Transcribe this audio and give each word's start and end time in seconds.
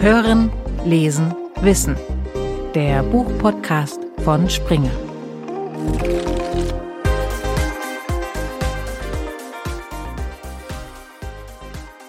Hören, 0.00 0.52
Lesen, 0.84 1.34
Wissen. 1.60 1.96
Der 2.72 3.02
Buchpodcast 3.02 3.98
von 4.22 4.48
Springer. 4.48 4.92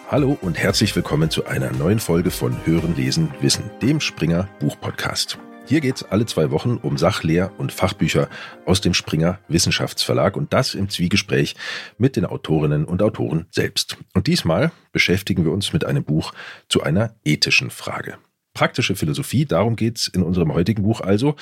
Hallo 0.07 0.37
und 0.39 0.59
herzlich 0.59 0.95
willkommen 0.95 1.31
zu 1.31 1.47
einer 1.47 1.71
neuen 1.71 1.99
Folge 1.99 2.29
von 2.29 2.55
Hören, 2.63 2.95
Lesen, 2.95 3.33
Wissen, 3.41 3.71
dem 3.81 3.99
Springer 3.99 4.47
Buchpodcast. 4.59 5.39
Hier 5.69 5.81
geht's 5.81 6.01
alle 6.01 6.25
zwei 6.25 6.49
Wochen 6.49 6.77
um 6.77 6.97
Sachlehr- 6.97 7.51
und 7.59 7.71
Fachbücher 7.71 8.27
aus 8.65 8.81
dem 8.81 8.95
Springer 8.95 9.37
Wissenschaftsverlag 9.49 10.35
und 10.35 10.51
das 10.51 10.73
im 10.73 10.89
Zwiegespräch 10.89 11.55
mit 11.99 12.15
den 12.15 12.25
Autorinnen 12.25 12.85
und 12.85 13.03
Autoren 13.03 13.45
selbst. 13.51 13.97
Und 14.15 14.25
diesmal 14.25 14.71
beschäftigen 14.93 15.45
wir 15.45 15.51
uns 15.51 15.71
mit 15.71 15.85
einem 15.85 16.03
Buch 16.03 16.33
zu 16.69 16.81
einer 16.81 17.13
ethischen 17.23 17.69
Frage. 17.69 18.17
Praktische 18.55 18.95
Philosophie, 18.95 19.45
darum 19.45 19.75
geht's 19.75 20.07
in 20.07 20.23
unserem 20.23 20.55
heutigen 20.55 20.81
Buch 20.81 21.01
also. 21.01 21.35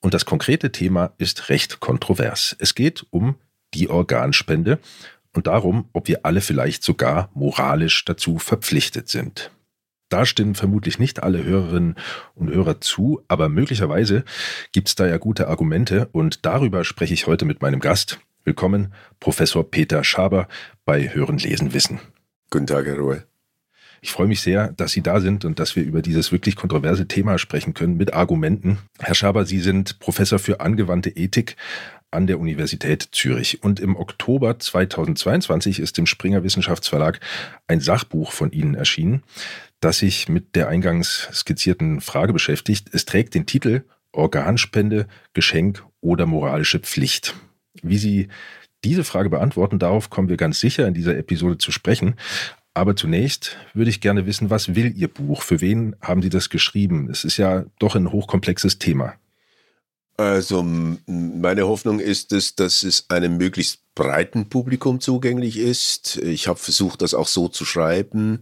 Und 0.00 0.14
das 0.14 0.24
konkrete 0.24 0.70
Thema 0.70 1.12
ist 1.18 1.48
recht 1.48 1.80
kontrovers. 1.80 2.54
Es 2.60 2.76
geht 2.76 3.04
um 3.10 3.34
die 3.74 3.90
Organspende 3.90 4.78
und 5.32 5.48
darum, 5.48 5.88
ob 5.92 6.06
wir 6.06 6.20
alle 6.24 6.42
vielleicht 6.42 6.84
sogar 6.84 7.28
moralisch 7.34 8.04
dazu 8.04 8.38
verpflichtet 8.38 9.08
sind. 9.08 9.50
Da 10.14 10.24
stimmen 10.24 10.54
vermutlich 10.54 11.00
nicht 11.00 11.24
alle 11.24 11.42
Hörerinnen 11.42 11.96
und 12.36 12.48
Hörer 12.48 12.80
zu, 12.80 13.22
aber 13.26 13.48
möglicherweise 13.48 14.22
gibt 14.70 14.86
es 14.86 14.94
da 14.94 15.08
ja 15.08 15.16
gute 15.16 15.48
Argumente 15.48 16.08
und 16.12 16.46
darüber 16.46 16.84
spreche 16.84 17.14
ich 17.14 17.26
heute 17.26 17.44
mit 17.44 17.62
meinem 17.62 17.80
Gast. 17.80 18.20
Willkommen, 18.44 18.94
Professor 19.18 19.68
Peter 19.68 20.04
Schaber 20.04 20.46
bei 20.84 21.12
Hören, 21.12 21.38
Lesen, 21.38 21.74
Wissen. 21.74 21.98
Guten 22.48 22.68
Tag, 22.68 22.86
Herr 22.86 22.96
Ruhe. 22.96 23.24
Ich 24.02 24.12
freue 24.12 24.28
mich 24.28 24.40
sehr, 24.40 24.68
dass 24.68 24.92
Sie 24.92 25.02
da 25.02 25.18
sind 25.18 25.44
und 25.44 25.58
dass 25.58 25.74
wir 25.74 25.82
über 25.82 26.00
dieses 26.00 26.30
wirklich 26.30 26.54
kontroverse 26.54 27.08
Thema 27.08 27.36
sprechen 27.36 27.74
können 27.74 27.96
mit 27.96 28.14
Argumenten. 28.14 28.78
Herr 29.00 29.16
Schaber, 29.16 29.46
Sie 29.46 29.58
sind 29.58 29.98
Professor 29.98 30.38
für 30.38 30.60
angewandte 30.60 31.10
Ethik 31.10 31.56
an 32.14 32.26
der 32.26 32.38
Universität 32.38 33.08
Zürich. 33.12 33.62
Und 33.62 33.80
im 33.80 33.96
Oktober 33.96 34.58
2022 34.58 35.80
ist 35.80 35.98
im 35.98 36.06
Springer 36.06 36.44
Wissenschaftsverlag 36.44 37.20
ein 37.66 37.80
Sachbuch 37.80 38.32
von 38.32 38.52
Ihnen 38.52 38.74
erschienen, 38.74 39.22
das 39.84 39.98
sich 39.98 40.28
mit 40.28 40.56
der 40.56 40.68
eingangs 40.68 41.28
skizzierten 41.32 42.00
Frage 42.00 42.32
beschäftigt. 42.32 42.88
Es 42.92 43.04
trägt 43.04 43.34
den 43.34 43.46
Titel 43.46 43.84
Organspende, 44.12 45.06
Geschenk 45.34 45.84
oder 46.00 46.26
moralische 46.26 46.78
Pflicht. 46.78 47.34
Wie 47.82 47.98
Sie 47.98 48.28
diese 48.84 49.04
Frage 49.04 49.30
beantworten, 49.30 49.78
darauf 49.78 50.10
kommen 50.10 50.28
wir 50.28 50.36
ganz 50.36 50.60
sicher 50.60 50.86
in 50.86 50.94
dieser 50.94 51.16
Episode 51.16 51.58
zu 51.58 51.72
sprechen. 51.72 52.14
Aber 52.72 52.96
zunächst 52.96 53.56
würde 53.72 53.90
ich 53.90 54.00
gerne 54.00 54.26
wissen, 54.26 54.50
was 54.50 54.74
will 54.74 54.92
Ihr 54.96 55.08
Buch? 55.08 55.42
Für 55.42 55.60
wen 55.60 55.96
haben 56.00 56.22
Sie 56.22 56.30
das 56.30 56.50
geschrieben? 56.50 57.08
Es 57.10 57.24
ist 57.24 57.36
ja 57.36 57.64
doch 57.78 57.94
ein 57.94 58.10
hochkomplexes 58.10 58.78
Thema. 58.78 59.14
Also 60.16 60.62
meine 60.62 61.66
Hoffnung 61.66 61.98
ist 61.98 62.32
es, 62.32 62.54
dass 62.54 62.84
es 62.84 63.10
einem 63.10 63.36
möglichst 63.36 63.80
breiten 63.94 64.48
Publikum 64.48 65.00
zugänglich 65.00 65.58
ist. 65.58 66.18
Ich 66.18 66.46
habe 66.46 66.58
versucht, 66.58 67.02
das 67.02 67.14
auch 67.14 67.26
so 67.26 67.48
zu 67.48 67.64
schreiben, 67.64 68.40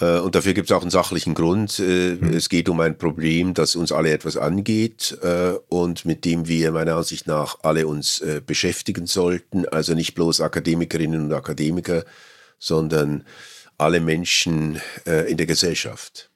und 0.00 0.34
dafür 0.34 0.54
gibt 0.54 0.70
es 0.70 0.76
auch 0.76 0.82
einen 0.82 0.90
sachlichen 0.90 1.34
Grund. 1.34 1.80
Mhm. 1.80 2.32
Es 2.32 2.48
geht 2.48 2.68
um 2.68 2.78
ein 2.80 2.96
Problem, 2.96 3.52
das 3.52 3.74
uns 3.74 3.90
alle 3.90 4.12
etwas 4.12 4.36
angeht 4.36 5.18
äh, 5.22 5.54
und 5.68 6.04
mit 6.04 6.24
dem 6.24 6.46
wir 6.46 6.70
meiner 6.70 6.94
Ansicht 6.94 7.26
nach 7.26 7.58
alle 7.62 7.86
uns 7.88 8.22
beschäftigen 8.46 9.06
sollten. 9.06 9.66
Also 9.66 9.94
nicht 9.94 10.14
bloß 10.14 10.40
Akademikerinnen 10.40 11.24
und 11.24 11.32
Akademiker, 11.32 12.04
sondern 12.58 13.24
alle 13.76 14.00
Menschen 14.00 14.80
in 15.04 15.36
der 15.36 15.46
Gesellschaft. 15.46 16.30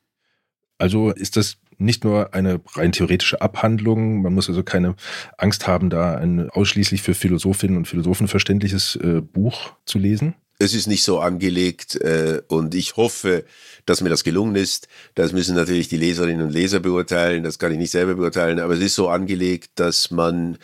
Also 0.78 1.10
ist 1.10 1.36
das 1.36 1.56
nicht 1.78 2.04
nur 2.04 2.34
eine 2.34 2.60
rein 2.74 2.92
theoretische 2.92 3.40
Abhandlung, 3.40 4.22
man 4.22 4.32
muss 4.32 4.48
also 4.48 4.62
keine 4.62 4.94
Angst 5.38 5.66
haben, 5.66 5.90
da 5.90 6.16
ein 6.16 6.50
ausschließlich 6.50 7.02
für 7.02 7.14
Philosophinnen 7.14 7.76
und 7.76 7.88
Philosophen 7.88 8.28
verständliches 8.28 8.98
Buch 9.32 9.72
zu 9.84 9.98
lesen? 9.98 10.34
Es 10.62 10.74
ist 10.74 10.86
nicht 10.86 11.04
so 11.04 11.18
angelegt 11.18 11.96
äh, 11.96 12.42
und 12.48 12.74
ich 12.74 12.96
hoffe, 12.96 13.44
dass 13.84 14.00
mir 14.00 14.08
das 14.08 14.24
gelungen 14.24 14.56
ist. 14.56 14.88
Das 15.14 15.32
müssen 15.32 15.54
natürlich 15.54 15.88
die 15.88 15.96
Leserinnen 15.96 16.46
und 16.46 16.52
Leser 16.52 16.80
beurteilen, 16.80 17.42
das 17.42 17.58
kann 17.58 17.72
ich 17.72 17.78
nicht 17.78 17.90
selber 17.90 18.14
beurteilen, 18.14 18.60
aber 18.60 18.74
es 18.74 18.80
ist 18.80 18.94
so 18.94 19.08
angelegt, 19.08 19.72
dass 19.74 20.10
man 20.10 20.58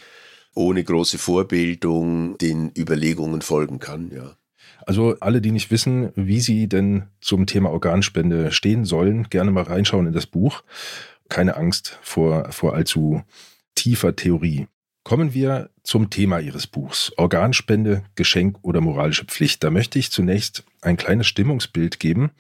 ohne 0.55 0.83
große 0.83 1.19
Vorbildung 1.19 2.39
den 2.39 2.73
Überlegungen 2.77 3.43
folgen 3.43 3.79
kann, 3.79 4.11
ja. 4.15 4.37
Also 4.87 5.17
alle, 5.21 5.43
die 5.43 5.51
nicht 5.51 5.71
wissen, 5.71 6.13
wie 6.15 6.41
sie 6.41 6.67
denn 6.67 7.09
zum 7.21 7.47
Thema 7.47 7.71
Organspende 7.71 8.53
stehen 8.53 8.87
sollen, 8.87 9.29
gerne 9.29 9.51
mal 9.51 9.65
reinschauen 9.65 10.07
in 10.07 10.15
das 10.15 10.27
Buch. 10.27 10.63
Keine 11.29 11.57
Angst 11.57 11.99
vor, 12.01 12.51
vor 12.53 12.75
allzu 12.75 13.23
tiefer 13.75 14.17
Theorie. 14.17 14.67
Kommen 15.09 15.33
wir 15.33 15.71
zum 15.85 16.11
Thema 16.11 16.39
Ihres 16.39 16.67
Buchs. 16.67 17.13
Organspende, 17.17 18.03
Geschenk 18.15 18.59
oder 18.61 18.83
moralische 18.83 19.25
Pflicht. 19.25 19.65
Da 19.65 19.71
möchte 19.71 19.99
ich 19.99 20.11
zunächst 20.11 20.65
ein 20.83 20.99
kleines 20.99 21.27
Stimmungsbild 21.27 21.99
geben. 21.99 22.31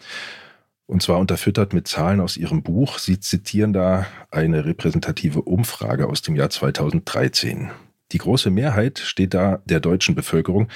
Und 0.85 1.03
zwar 1.03 1.19
unterfüttert 1.19 1.73
mit 1.73 1.89
Zahlen 1.89 2.21
aus 2.21 2.37
Ihrem 2.37 2.63
Buch. 2.63 2.99
Sie 2.99 3.21
zitieren 3.21 3.73
da 3.73 4.07
eine 4.31 4.67
repräsentative 4.67 5.41
Umfrage 5.41 6.09
aus 6.09 6.21
dem 6.21 6.37
Jahr 6.37 6.51
2013. 6.51 7.71
Die 8.13 8.19
große 8.19 8.51
Mehrheit 8.51 8.99
steht 8.99 9.33
da 9.33 9.63
der 9.65 9.81
deutschen 9.81 10.15
Bevölkerung 10.15 10.69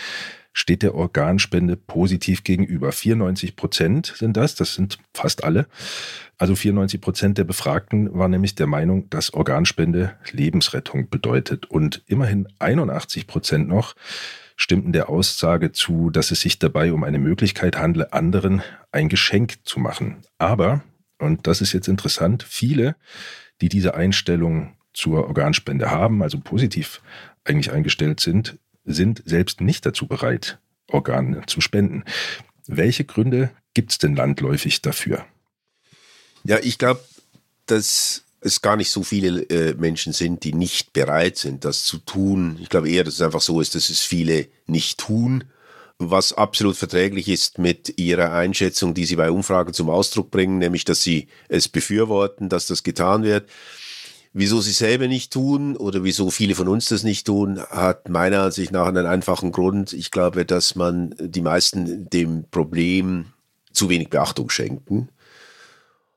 steht 0.52 0.82
der 0.82 0.94
Organspende 0.94 1.76
positiv 1.76 2.44
gegenüber. 2.44 2.92
94 2.92 3.56
Prozent 3.56 4.14
sind 4.16 4.36
das, 4.36 4.54
das 4.54 4.74
sind 4.74 4.98
fast 5.14 5.44
alle. 5.44 5.66
Also 6.38 6.54
94 6.54 7.00
Prozent 7.00 7.38
der 7.38 7.44
Befragten 7.44 8.12
waren 8.12 8.30
nämlich 8.30 8.54
der 8.54 8.66
Meinung, 8.66 9.08
dass 9.10 9.32
Organspende 9.32 10.16
Lebensrettung 10.30 11.08
bedeutet. 11.08 11.66
Und 11.66 12.02
immerhin 12.06 12.48
81 12.58 13.26
Prozent 13.26 13.68
noch 13.68 13.94
stimmten 14.56 14.92
der 14.92 15.08
Aussage 15.08 15.72
zu, 15.72 16.10
dass 16.10 16.30
es 16.30 16.40
sich 16.40 16.58
dabei 16.58 16.92
um 16.92 17.04
eine 17.04 17.18
Möglichkeit 17.18 17.76
handle, 17.76 18.12
anderen 18.12 18.62
ein 18.90 19.08
Geschenk 19.08 19.64
zu 19.64 19.80
machen. 19.80 20.18
Aber, 20.38 20.82
und 21.18 21.46
das 21.46 21.60
ist 21.60 21.72
jetzt 21.72 21.88
interessant, 21.88 22.42
viele, 22.42 22.96
die 23.60 23.68
diese 23.68 23.94
Einstellung 23.94 24.76
zur 24.92 25.26
Organspende 25.26 25.90
haben, 25.90 26.22
also 26.22 26.38
positiv 26.38 27.00
eigentlich 27.44 27.72
eingestellt 27.72 28.20
sind, 28.20 28.58
sind 28.84 29.22
selbst 29.24 29.60
nicht 29.60 29.86
dazu 29.86 30.06
bereit, 30.06 30.58
Organe 30.88 31.42
zu 31.46 31.60
spenden. 31.60 32.04
Welche 32.66 33.04
Gründe 33.04 33.50
gibt 33.74 33.92
es 33.92 33.98
denn 33.98 34.16
landläufig 34.16 34.82
dafür? 34.82 35.24
Ja, 36.44 36.58
ich 36.62 36.78
glaube, 36.78 37.00
dass 37.66 38.24
es 38.40 38.60
gar 38.60 38.76
nicht 38.76 38.90
so 38.90 39.02
viele 39.02 39.42
äh, 39.42 39.74
Menschen 39.74 40.12
sind, 40.12 40.42
die 40.44 40.52
nicht 40.52 40.92
bereit 40.92 41.38
sind, 41.38 41.64
das 41.64 41.84
zu 41.84 41.98
tun. 41.98 42.58
Ich 42.60 42.68
glaube 42.68 42.90
eher, 42.90 43.04
dass 43.04 43.14
es 43.14 43.20
einfach 43.20 43.40
so 43.40 43.60
ist, 43.60 43.74
dass 43.74 43.88
es 43.88 44.00
viele 44.00 44.48
nicht 44.66 44.98
tun, 44.98 45.44
was 45.98 46.32
absolut 46.32 46.76
verträglich 46.76 47.28
ist 47.28 47.58
mit 47.58 47.98
ihrer 47.98 48.32
Einschätzung, 48.32 48.94
die 48.94 49.04
sie 49.04 49.16
bei 49.16 49.30
Umfragen 49.30 49.72
zum 49.72 49.90
Ausdruck 49.90 50.32
bringen, 50.32 50.58
nämlich 50.58 50.84
dass 50.84 51.02
sie 51.02 51.28
es 51.48 51.68
befürworten, 51.68 52.48
dass 52.48 52.66
das 52.66 52.82
getan 52.82 53.22
wird. 53.22 53.48
Wieso 54.34 54.62
sie 54.62 54.72
selber 54.72 55.08
nicht 55.08 55.32
tun 55.32 55.76
oder 55.76 56.04
wieso 56.04 56.30
viele 56.30 56.54
von 56.54 56.66
uns 56.66 56.88
das 56.88 57.02
nicht 57.02 57.26
tun, 57.26 57.60
hat 57.60 58.08
meiner 58.08 58.44
Ansicht 58.44 58.72
nach 58.72 58.86
einen 58.86 59.04
einfachen 59.04 59.52
Grund. 59.52 59.92
Ich 59.92 60.10
glaube, 60.10 60.46
dass 60.46 60.74
man 60.74 61.14
die 61.18 61.42
meisten 61.42 62.08
dem 62.08 62.44
Problem 62.50 63.26
zu 63.72 63.90
wenig 63.90 64.08
Beachtung 64.08 64.48
schenken. 64.48 65.10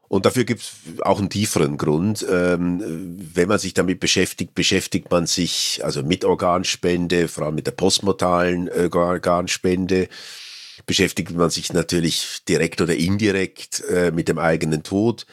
Und 0.07 0.25
dafür 0.25 0.45
gibt 0.45 0.61
es 0.61 1.01
auch 1.01 1.19
einen 1.19 1.29
tieferen 1.29 1.77
Grund. 1.77 2.25
Ähm, 2.29 3.17
wenn 3.33 3.49
man 3.49 3.59
sich 3.59 3.73
damit 3.73 3.99
beschäftigt, 3.99 4.55
beschäftigt 4.55 5.11
man 5.11 5.25
sich 5.25 5.81
also 5.83 6.03
mit 6.03 6.23
Organspende, 6.23 7.27
vor 7.27 7.45
allem 7.45 7.55
mit 7.55 7.67
der 7.67 7.71
postmortalen 7.71 8.69
äh, 8.69 8.89
Organspende, 8.93 10.07
beschäftigt 10.85 11.31
man 11.31 11.49
sich 11.49 11.73
natürlich 11.73 12.43
direkt 12.47 12.79
oder 12.79 12.95
indirekt 12.95 13.83
äh, 13.89 14.11
mit 14.11 14.29
dem 14.29 14.37
eigenen 14.37 14.83
Tod. 14.83 15.25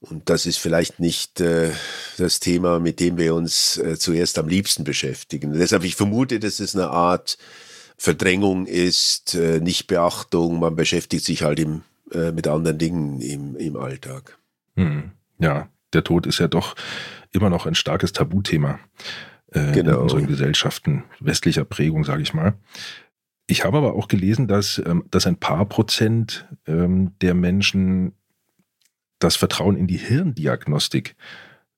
Und 0.00 0.30
das 0.30 0.46
ist 0.46 0.58
vielleicht 0.58 1.00
nicht 1.00 1.40
äh, 1.40 1.72
das 2.18 2.38
Thema, 2.38 2.78
mit 2.78 3.00
dem 3.00 3.18
wir 3.18 3.34
uns 3.34 3.78
äh, 3.78 3.98
zuerst 3.98 4.38
am 4.38 4.48
liebsten 4.48 4.84
beschäftigen. 4.84 5.52
Deshalb, 5.52 5.84
ich 5.84 5.96
vermute, 5.96 6.38
dass 6.38 6.60
es 6.60 6.76
eine 6.76 6.90
Art 6.90 7.36
Verdrängung 7.96 8.66
ist, 8.66 9.34
äh, 9.34 9.58
Nichtbeachtung. 9.58 10.60
Man 10.60 10.76
beschäftigt 10.76 11.24
sich 11.24 11.42
halt 11.42 11.58
im, 11.58 11.82
äh, 12.12 12.30
mit 12.30 12.46
anderen 12.46 12.78
Dingen 12.78 13.20
im, 13.20 13.56
im 13.56 13.76
Alltag. 13.76 14.38
Hm. 14.76 15.10
Ja, 15.40 15.68
der 15.92 16.04
Tod 16.04 16.26
ist 16.26 16.38
ja 16.38 16.46
doch 16.46 16.76
immer 17.32 17.50
noch 17.50 17.66
ein 17.66 17.74
starkes 17.74 18.12
Tabuthema 18.12 18.78
äh, 19.50 19.72
genau. 19.72 19.96
in 19.96 19.96
unseren 19.96 20.26
Gesellschaften 20.28 21.04
westlicher 21.18 21.64
Prägung, 21.64 22.04
sage 22.04 22.22
ich 22.22 22.34
mal. 22.34 22.54
Ich 23.48 23.64
habe 23.64 23.78
aber 23.78 23.94
auch 23.94 24.08
gelesen, 24.08 24.46
dass, 24.46 24.80
ähm, 24.84 25.04
dass 25.10 25.26
ein 25.26 25.36
paar 25.36 25.64
Prozent 25.64 26.46
ähm, 26.66 27.12
der 27.20 27.34
Menschen 27.34 28.12
das 29.18 29.36
Vertrauen 29.36 29.76
in 29.76 29.86
die 29.86 29.98
Hirndiagnostik 29.98 31.16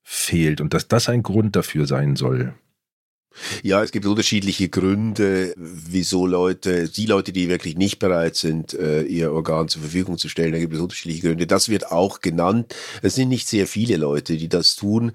fehlt 0.03 0.61
und 0.61 0.75
dass 0.75 0.89
das 0.89 1.09
ein 1.09 1.23
Grund 1.23 1.57
dafür 1.57 1.87
sein 1.87 2.17
soll. 2.17 2.55
Ja, 3.63 3.83
es 3.83 3.93
gibt 3.93 4.07
unterschiedliche 4.07 4.69
Gründe, 4.69 5.55
wieso 5.57 6.27
Leute, 6.27 6.89
die 6.89 7.07
Leute, 7.07 7.33
die 7.33 7.49
wirklich 7.49 7.77
nicht 7.77 8.01
bereit 8.01 8.35
sind, 8.35 8.75
äh, 8.75 9.03
ihr 9.03 9.33
Organ 9.33 9.69
zur 9.69 9.83
Verfügung 9.83 10.19
zu 10.19 10.29
stellen, 10.29 10.53
da 10.53 10.59
gibt 10.59 10.75
es 10.75 10.81
unterschiedliche 10.81 11.29
Gründe. 11.29 11.47
Das 11.47 11.69
wird 11.69 11.93
auch 11.93 12.21
genannt. 12.21 12.75
Es 13.03 13.15
sind 13.15 13.29
nicht 13.29 13.49
sehr 13.49 13.67
viele 13.69 13.97
Leute, 13.97 14.37
die 14.37 14.49
das 14.49 14.75
tun. 14.75 15.13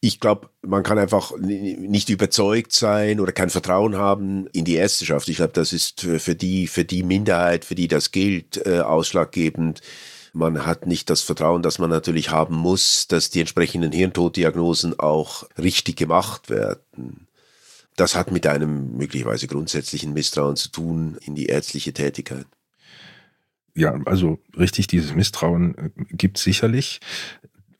Ich 0.00 0.20
glaube, 0.20 0.50
man 0.60 0.82
kann 0.82 0.98
einfach 0.98 1.32
nicht 1.38 2.10
überzeugt 2.10 2.72
sein 2.72 3.20
oder 3.20 3.32
kein 3.32 3.48
Vertrauen 3.48 3.96
haben 3.96 4.46
in 4.48 4.66
die 4.66 4.74
Ärzteschaft. 4.74 5.26
Ich 5.28 5.36
glaube, 5.36 5.54
das 5.54 5.72
ist 5.72 6.02
für 6.02 6.34
die, 6.34 6.66
für 6.66 6.84
die 6.84 7.02
Minderheit, 7.02 7.64
für 7.64 7.74
die 7.74 7.88
das 7.88 8.12
gilt, 8.12 8.64
äh, 8.66 8.80
ausschlaggebend. 8.80 9.80
Man 10.36 10.66
hat 10.66 10.84
nicht 10.84 11.08
das 11.08 11.22
Vertrauen, 11.22 11.62
das 11.62 11.78
man 11.78 11.88
natürlich 11.88 12.30
haben 12.30 12.56
muss, 12.56 13.08
dass 13.08 13.30
die 13.30 13.40
entsprechenden 13.40 13.90
Hirntoddiagnosen 13.90 15.00
auch 15.00 15.44
richtig 15.56 15.96
gemacht 15.96 16.50
werden. 16.50 17.26
Das 17.96 18.14
hat 18.14 18.30
mit 18.30 18.46
einem 18.46 18.98
möglicherweise 18.98 19.46
grundsätzlichen 19.46 20.12
Misstrauen 20.12 20.56
zu 20.56 20.68
tun 20.70 21.16
in 21.24 21.36
die 21.36 21.46
ärztliche 21.46 21.94
Tätigkeit. 21.94 22.44
Ja, 23.74 23.98
also 24.04 24.38
richtig, 24.58 24.88
dieses 24.88 25.14
Misstrauen 25.14 25.74
äh, 25.78 25.90
gibt 26.10 26.36
es 26.36 26.44
sicherlich. 26.44 27.00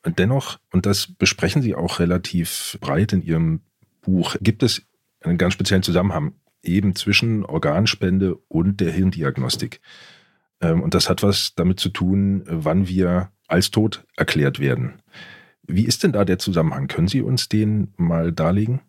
Dennoch, 0.06 0.58
und 0.72 0.86
das 0.86 1.08
besprechen 1.08 1.60
Sie 1.60 1.74
auch 1.74 1.98
relativ 2.00 2.78
breit 2.80 3.12
in 3.12 3.20
Ihrem 3.20 3.60
Buch, 4.00 4.34
gibt 4.40 4.62
es 4.62 4.80
einen 5.20 5.36
ganz 5.36 5.52
speziellen 5.52 5.82
Zusammenhang 5.82 6.32
eben 6.62 6.96
zwischen 6.96 7.44
Organspende 7.44 8.34
und 8.48 8.80
der 8.80 8.92
Hirndiagnostik. 8.92 9.82
Ähm, 10.60 10.82
und 10.82 10.94
das 10.94 11.08
hat 11.08 11.22
was 11.22 11.54
damit 11.54 11.80
zu 11.80 11.88
tun, 11.88 12.44
wann 12.46 12.88
wir 12.88 13.30
als 13.48 13.70
tot 13.70 14.04
erklärt 14.16 14.58
werden. 14.58 15.02
Wie 15.62 15.84
ist 15.84 16.02
denn 16.02 16.12
da 16.12 16.24
der 16.24 16.38
Zusammenhang? 16.38 16.86
Können 16.88 17.08
Sie 17.08 17.22
uns 17.22 17.48
den 17.48 17.92
mal 17.96 18.32
darlegen? 18.32 18.80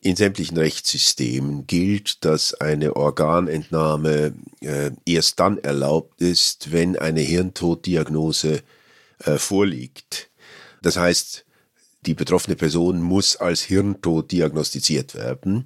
In 0.00 0.16
sämtlichen 0.16 0.58
Rechtssystemen 0.58 1.66
gilt, 1.66 2.24
dass 2.24 2.52
eine 2.52 2.94
Organentnahme 2.94 4.34
äh, 4.60 4.90
erst 5.06 5.40
dann 5.40 5.58
erlaubt 5.58 6.20
ist, 6.20 6.72
wenn 6.72 6.98
eine 6.98 7.20
Hirntoddiagnose 7.20 8.62
äh, 9.20 9.38
vorliegt. 9.38 10.30
Das 10.82 10.98
heißt, 10.98 11.43
die 12.06 12.14
betroffene 12.14 12.56
Person 12.56 13.00
muss 13.00 13.36
als 13.36 13.62
Hirntod 13.62 14.32
diagnostiziert 14.32 15.14
werden. 15.14 15.64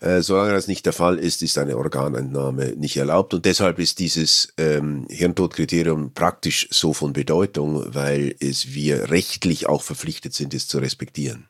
Äh, 0.00 0.22
solange 0.22 0.52
das 0.52 0.66
nicht 0.66 0.86
der 0.86 0.92
Fall 0.92 1.18
ist, 1.18 1.42
ist 1.42 1.58
eine 1.58 1.76
Organentnahme 1.76 2.74
nicht 2.76 2.96
erlaubt. 2.96 3.34
Und 3.34 3.44
deshalb 3.44 3.78
ist 3.78 3.98
dieses 3.98 4.52
ähm, 4.56 5.06
Hirntodkriterium 5.10 6.14
praktisch 6.14 6.68
so 6.70 6.92
von 6.92 7.12
Bedeutung, 7.12 7.94
weil 7.94 8.34
es 8.40 8.72
wir 8.72 9.10
rechtlich 9.10 9.68
auch 9.68 9.82
verpflichtet 9.82 10.32
sind, 10.32 10.54
es 10.54 10.68
zu 10.68 10.78
respektieren. 10.78 11.48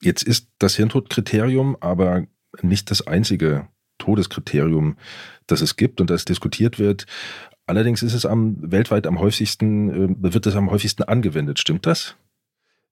Jetzt 0.00 0.22
ist 0.22 0.46
das 0.58 0.76
Hirntodkriterium 0.76 1.76
aber 1.80 2.26
nicht 2.62 2.90
das 2.90 3.06
einzige 3.06 3.68
Todeskriterium, 3.98 4.96
das 5.48 5.60
es 5.60 5.76
gibt 5.76 6.00
und 6.00 6.08
das 6.10 6.24
diskutiert 6.24 6.78
wird. 6.78 7.06
Allerdings 7.66 8.02
ist 8.02 8.14
es 8.14 8.24
am 8.24 8.56
weltweit 8.70 9.06
am 9.06 9.18
häufigsten, 9.18 10.24
äh, 10.24 10.32
wird 10.32 10.46
es 10.46 10.54
am 10.54 10.70
häufigsten 10.70 11.02
angewendet. 11.02 11.58
Stimmt 11.58 11.86
das? 11.86 12.16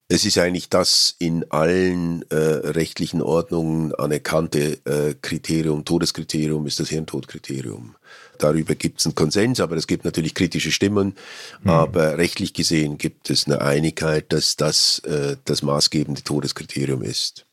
Es 0.09 0.25
ist 0.25 0.39
eigentlich 0.39 0.69
das 0.69 1.17
in 1.19 1.51
allen 1.51 2.23
äh, 2.31 2.37
rechtlichen 2.37 3.21
Ordnungen 3.21 3.93
anerkannte 3.95 4.79
äh, 4.85 5.15
Kriterium, 5.21 5.85
Todeskriterium 5.85 6.65
ist 6.67 6.79
das 6.79 6.91
Hirntodkriterium. 6.91 7.97
Darüber 8.39 8.77
gibt 8.77 9.01
es 9.01 9.07
einen 9.07 9.17
Konsens, 9.17 9.59
aber 9.59 9.77
es 9.77 9.89
gibt 9.89 10.05
natürlich 10.05 10.35
kritische 10.35 10.71
Stimmen. 10.71 11.17
Mhm. 11.63 11.71
Aber 11.71 12.19
rechtlich 12.19 12.55
gesehen 12.55 12.99
gibt 12.99 13.31
es 13.31 13.47
eine 13.47 13.61
Einigkeit, 13.63 14.33
dass 14.33 14.55
das 14.55 15.01
äh, 15.01 15.37
das 15.45 15.63
maßgebende 15.63 16.23
Todeskriterium 16.23 17.03
ist. 17.03 17.47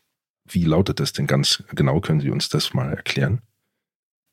Wie 0.48 0.64
lautet 0.64 1.00
das 1.00 1.14
denn 1.14 1.26
ganz 1.26 1.64
genau? 1.74 2.02
Können 2.02 2.22
Sie 2.22 2.30
uns 2.30 2.50
das 2.50 2.74
mal 2.74 2.90
erklären? 2.90 3.42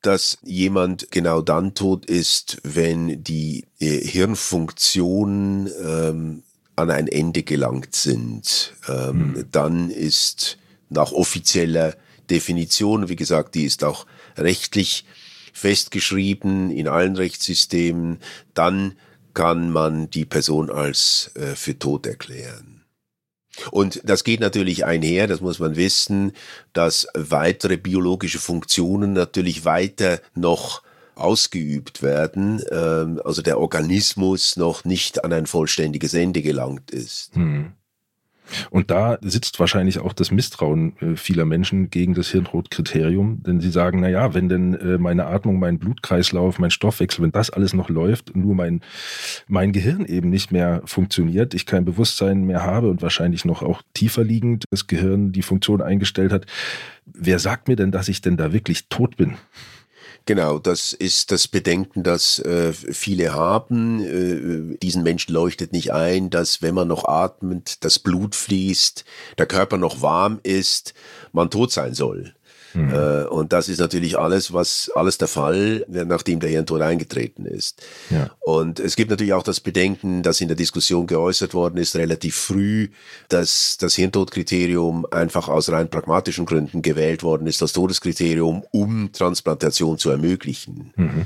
dass 0.03 0.39
jemand 0.41 1.11
genau 1.11 1.41
dann 1.41 1.75
tot 1.75 2.07
ist, 2.07 2.57
wenn 2.63 3.23
die 3.23 3.65
äh, 3.79 3.99
Hirnfunktionen 3.99 5.69
ähm, 5.79 6.43
an 6.81 6.91
ein 6.91 7.07
Ende 7.07 7.43
gelangt 7.43 7.95
sind. 7.95 8.73
Ähm, 8.87 9.33
mhm. 9.33 9.45
Dann 9.51 9.89
ist 9.89 10.57
nach 10.89 11.11
offizieller 11.11 11.95
Definition, 12.29 13.09
wie 13.09 13.15
gesagt, 13.15 13.55
die 13.55 13.65
ist 13.65 13.83
auch 13.83 14.05
rechtlich 14.37 15.05
festgeschrieben 15.53 16.71
in 16.71 16.87
allen 16.87 17.15
Rechtssystemen, 17.15 18.19
dann 18.53 18.93
kann 19.33 19.71
man 19.71 20.09
die 20.09 20.25
Person 20.25 20.69
als 20.69 21.31
äh, 21.35 21.55
für 21.55 21.77
tot 21.77 22.05
erklären. 22.05 22.83
Und 23.69 24.01
das 24.03 24.23
geht 24.23 24.39
natürlich 24.39 24.85
einher, 24.85 25.27
das 25.27 25.41
muss 25.41 25.59
man 25.59 25.75
wissen, 25.75 26.31
dass 26.73 27.07
weitere 27.13 27.77
biologische 27.77 28.39
Funktionen 28.39 29.13
natürlich 29.13 29.65
weiter 29.65 30.21
noch 30.35 30.83
ausgeübt 31.15 32.01
werden, 32.01 32.61
ähm, 32.71 33.21
also 33.23 33.41
der 33.41 33.59
Organismus 33.59 34.57
noch 34.57 34.85
nicht 34.85 35.23
an 35.23 35.33
ein 35.33 35.45
vollständiges 35.45 36.13
Ende 36.13 36.41
gelangt 36.41 36.91
ist. 36.91 37.35
Hm. 37.35 37.73
Und 38.69 38.91
da 38.91 39.17
sitzt 39.21 39.59
wahrscheinlich 39.59 39.99
auch 39.99 40.13
das 40.13 40.31
Misstrauen 40.31 40.97
äh, 40.99 41.15
vieler 41.15 41.45
Menschen 41.45 41.89
gegen 41.89 42.13
das 42.13 42.29
Hirnrotkriterium, 42.29 43.43
denn 43.43 43.61
sie 43.61 43.71
sagen, 43.71 44.01
na 44.01 44.09
ja, 44.09 44.33
wenn 44.33 44.49
denn 44.49 44.73
äh, 44.73 44.97
meine 44.97 45.27
Atmung, 45.27 45.59
mein 45.59 45.79
Blutkreislauf, 45.79 46.59
mein 46.59 46.71
Stoffwechsel, 46.71 47.23
wenn 47.23 47.31
das 47.31 47.49
alles 47.49 47.73
noch 47.73 47.89
läuft, 47.89 48.35
nur 48.35 48.55
mein, 48.55 48.81
mein 49.47 49.71
Gehirn 49.71 50.05
eben 50.05 50.29
nicht 50.29 50.51
mehr 50.51 50.81
funktioniert, 50.85 51.53
ich 51.53 51.65
kein 51.65 51.85
Bewusstsein 51.85 52.43
mehr 52.43 52.63
habe 52.63 52.89
und 52.89 53.01
wahrscheinlich 53.01 53.45
noch 53.45 53.61
auch 53.61 53.81
tiefer 53.93 54.23
liegend 54.23 54.65
das 54.69 54.87
Gehirn 54.87 55.31
die 55.31 55.43
Funktion 55.43 55.81
eingestellt 55.81 56.31
hat, 56.31 56.45
wer 57.05 57.39
sagt 57.39 57.67
mir 57.67 57.75
denn, 57.75 57.91
dass 57.91 58.09
ich 58.09 58.21
denn 58.21 58.37
da 58.37 58.53
wirklich 58.53 58.87
tot 58.89 59.17
bin? 59.17 59.35
Genau, 60.25 60.59
das 60.59 60.93
ist 60.93 61.31
das 61.31 61.47
Bedenken, 61.47 62.03
das 62.03 62.37
äh, 62.39 62.73
viele 62.73 63.33
haben. 63.33 63.99
Äh, 64.73 64.77
diesen 64.77 65.01
Menschen 65.01 65.33
leuchtet 65.33 65.73
nicht 65.73 65.91
ein, 65.93 66.29
dass 66.29 66.61
wenn 66.61 66.75
man 66.75 66.87
noch 66.87 67.05
atmet, 67.05 67.83
das 67.83 67.97
Blut 67.97 68.35
fließt, 68.35 69.03
der 69.39 69.47
Körper 69.47 69.77
noch 69.77 70.01
warm 70.01 70.39
ist, 70.43 70.93
man 71.31 71.49
tot 71.49 71.71
sein 71.71 71.95
soll. 71.95 72.35
Mhm. 72.73 72.93
Äh, 72.93 73.23
und 73.25 73.53
das 73.53 73.69
ist 73.69 73.79
natürlich 73.79 74.17
alles, 74.17 74.53
was 74.53 74.91
alles 74.95 75.17
der 75.17 75.27
Fall, 75.27 75.85
nachdem 75.87 76.39
der 76.39 76.49
Hirntod 76.49 76.81
eingetreten 76.81 77.45
ist. 77.45 77.81
Ja. 78.09 78.31
Und 78.39 78.79
es 78.79 78.95
gibt 78.95 79.09
natürlich 79.11 79.33
auch 79.33 79.43
das 79.43 79.59
Bedenken, 79.59 80.23
das 80.23 80.41
in 80.41 80.47
der 80.47 80.57
Diskussion 80.57 81.07
geäußert 81.07 81.53
worden 81.53 81.77
ist, 81.77 81.95
relativ 81.95 82.35
früh, 82.35 82.89
dass 83.29 83.77
das 83.77 83.95
Hirntodkriterium 83.95 85.05
einfach 85.11 85.47
aus 85.49 85.71
rein 85.71 85.89
pragmatischen 85.89 86.45
Gründen 86.45 86.81
gewählt 86.81 87.23
worden 87.23 87.47
ist, 87.47 87.61
das 87.61 87.73
Todeskriterium, 87.73 88.63
um 88.71 89.11
Transplantation 89.11 89.97
zu 89.97 90.09
ermöglichen. 90.09 90.93
Mhm. 90.95 91.25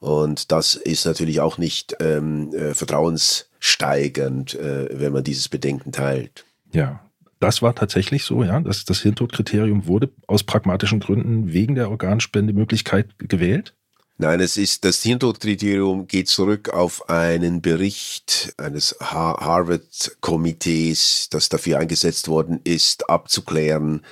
Und 0.00 0.52
das 0.52 0.74
ist 0.74 1.06
natürlich 1.06 1.40
auch 1.40 1.56
nicht 1.56 1.96
ähm, 2.00 2.52
äh, 2.52 2.74
vertrauenssteigernd, 2.74 4.54
äh, 4.54 4.88
wenn 4.92 5.12
man 5.14 5.24
dieses 5.24 5.48
Bedenken 5.48 5.92
teilt. 5.92 6.44
Ja, 6.72 7.00
das 7.40 7.62
war 7.62 7.74
tatsächlich 7.74 8.24
so, 8.24 8.44
ja. 8.44 8.60
Das, 8.60 8.84
das 8.84 9.00
Hirntodkriterium 9.00 9.86
wurde 9.86 10.10
aus 10.26 10.44
pragmatischen 10.44 11.00
Gründen 11.00 11.52
wegen 11.52 11.74
der 11.74 11.90
Organspendemöglichkeit 11.90 13.18
gewählt. 13.18 13.74
Nein, 14.16 14.38
es 14.38 14.56
ist 14.56 14.84
das 14.84 15.02
Hirntodkriterium 15.02 16.06
geht 16.06 16.28
zurück 16.28 16.70
auf 16.70 17.10
einen 17.10 17.62
Bericht 17.62 18.54
eines 18.58 18.94
Harvard-Komitees, 19.00 21.30
das 21.30 21.48
dafür 21.48 21.80
eingesetzt 21.80 22.28
worden 22.28 22.60
ist, 22.62 23.10
abzuklären, 23.10 24.06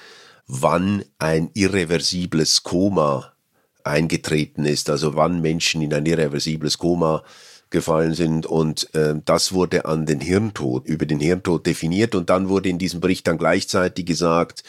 wann 0.48 1.04
ein 1.20 1.50
irreversibles 1.54 2.64
Koma 2.64 3.32
eingetreten 3.84 4.64
ist, 4.64 4.90
also 4.90 5.14
wann 5.14 5.40
Menschen 5.40 5.82
in 5.82 5.94
ein 5.94 6.06
irreversibles 6.06 6.78
Koma 6.78 7.22
gefallen 7.72 8.14
sind 8.14 8.46
und 8.46 8.94
äh, 8.94 9.14
das 9.24 9.52
wurde 9.52 9.84
an 9.86 10.06
den 10.06 10.20
Hirntod, 10.20 10.86
über 10.86 11.06
den 11.06 11.18
Hirntod 11.18 11.66
definiert 11.66 12.14
und 12.14 12.30
dann 12.30 12.48
wurde 12.48 12.68
in 12.68 12.78
diesem 12.78 13.00
Bericht 13.00 13.26
dann 13.26 13.38
gleichzeitig 13.38 14.06
gesagt, 14.06 14.62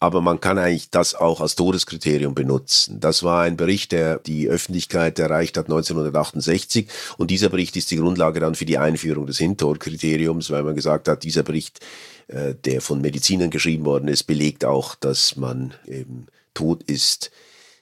aber 0.00 0.20
man 0.20 0.40
kann 0.40 0.58
eigentlich 0.58 0.90
das 0.90 1.14
auch 1.14 1.40
als 1.40 1.54
Todeskriterium 1.54 2.34
benutzen. 2.34 2.98
Das 2.98 3.22
war 3.22 3.42
ein 3.42 3.56
Bericht, 3.56 3.92
der 3.92 4.18
die 4.18 4.48
Öffentlichkeit 4.48 5.18
erreicht 5.18 5.56
hat 5.56 5.66
1968 5.66 6.88
und 7.18 7.30
dieser 7.30 7.48
Bericht 7.48 7.76
ist 7.76 7.90
die 7.92 7.96
Grundlage 7.96 8.40
dann 8.40 8.56
für 8.56 8.66
die 8.66 8.78
Einführung 8.78 9.26
des 9.26 9.38
Hirntodkriteriums, 9.38 10.50
weil 10.50 10.64
man 10.64 10.74
gesagt 10.74 11.06
hat, 11.06 11.22
dieser 11.22 11.44
Bericht, 11.44 11.80
äh, 12.28 12.54
der 12.64 12.80
von 12.80 13.00
Medizinern 13.00 13.50
geschrieben 13.50 13.84
worden 13.84 14.08
ist, 14.08 14.24
belegt 14.24 14.64
auch, 14.64 14.94
dass 14.96 15.36
man 15.36 15.74
eben 15.86 16.26
tot 16.54 16.82
ist, 16.84 17.30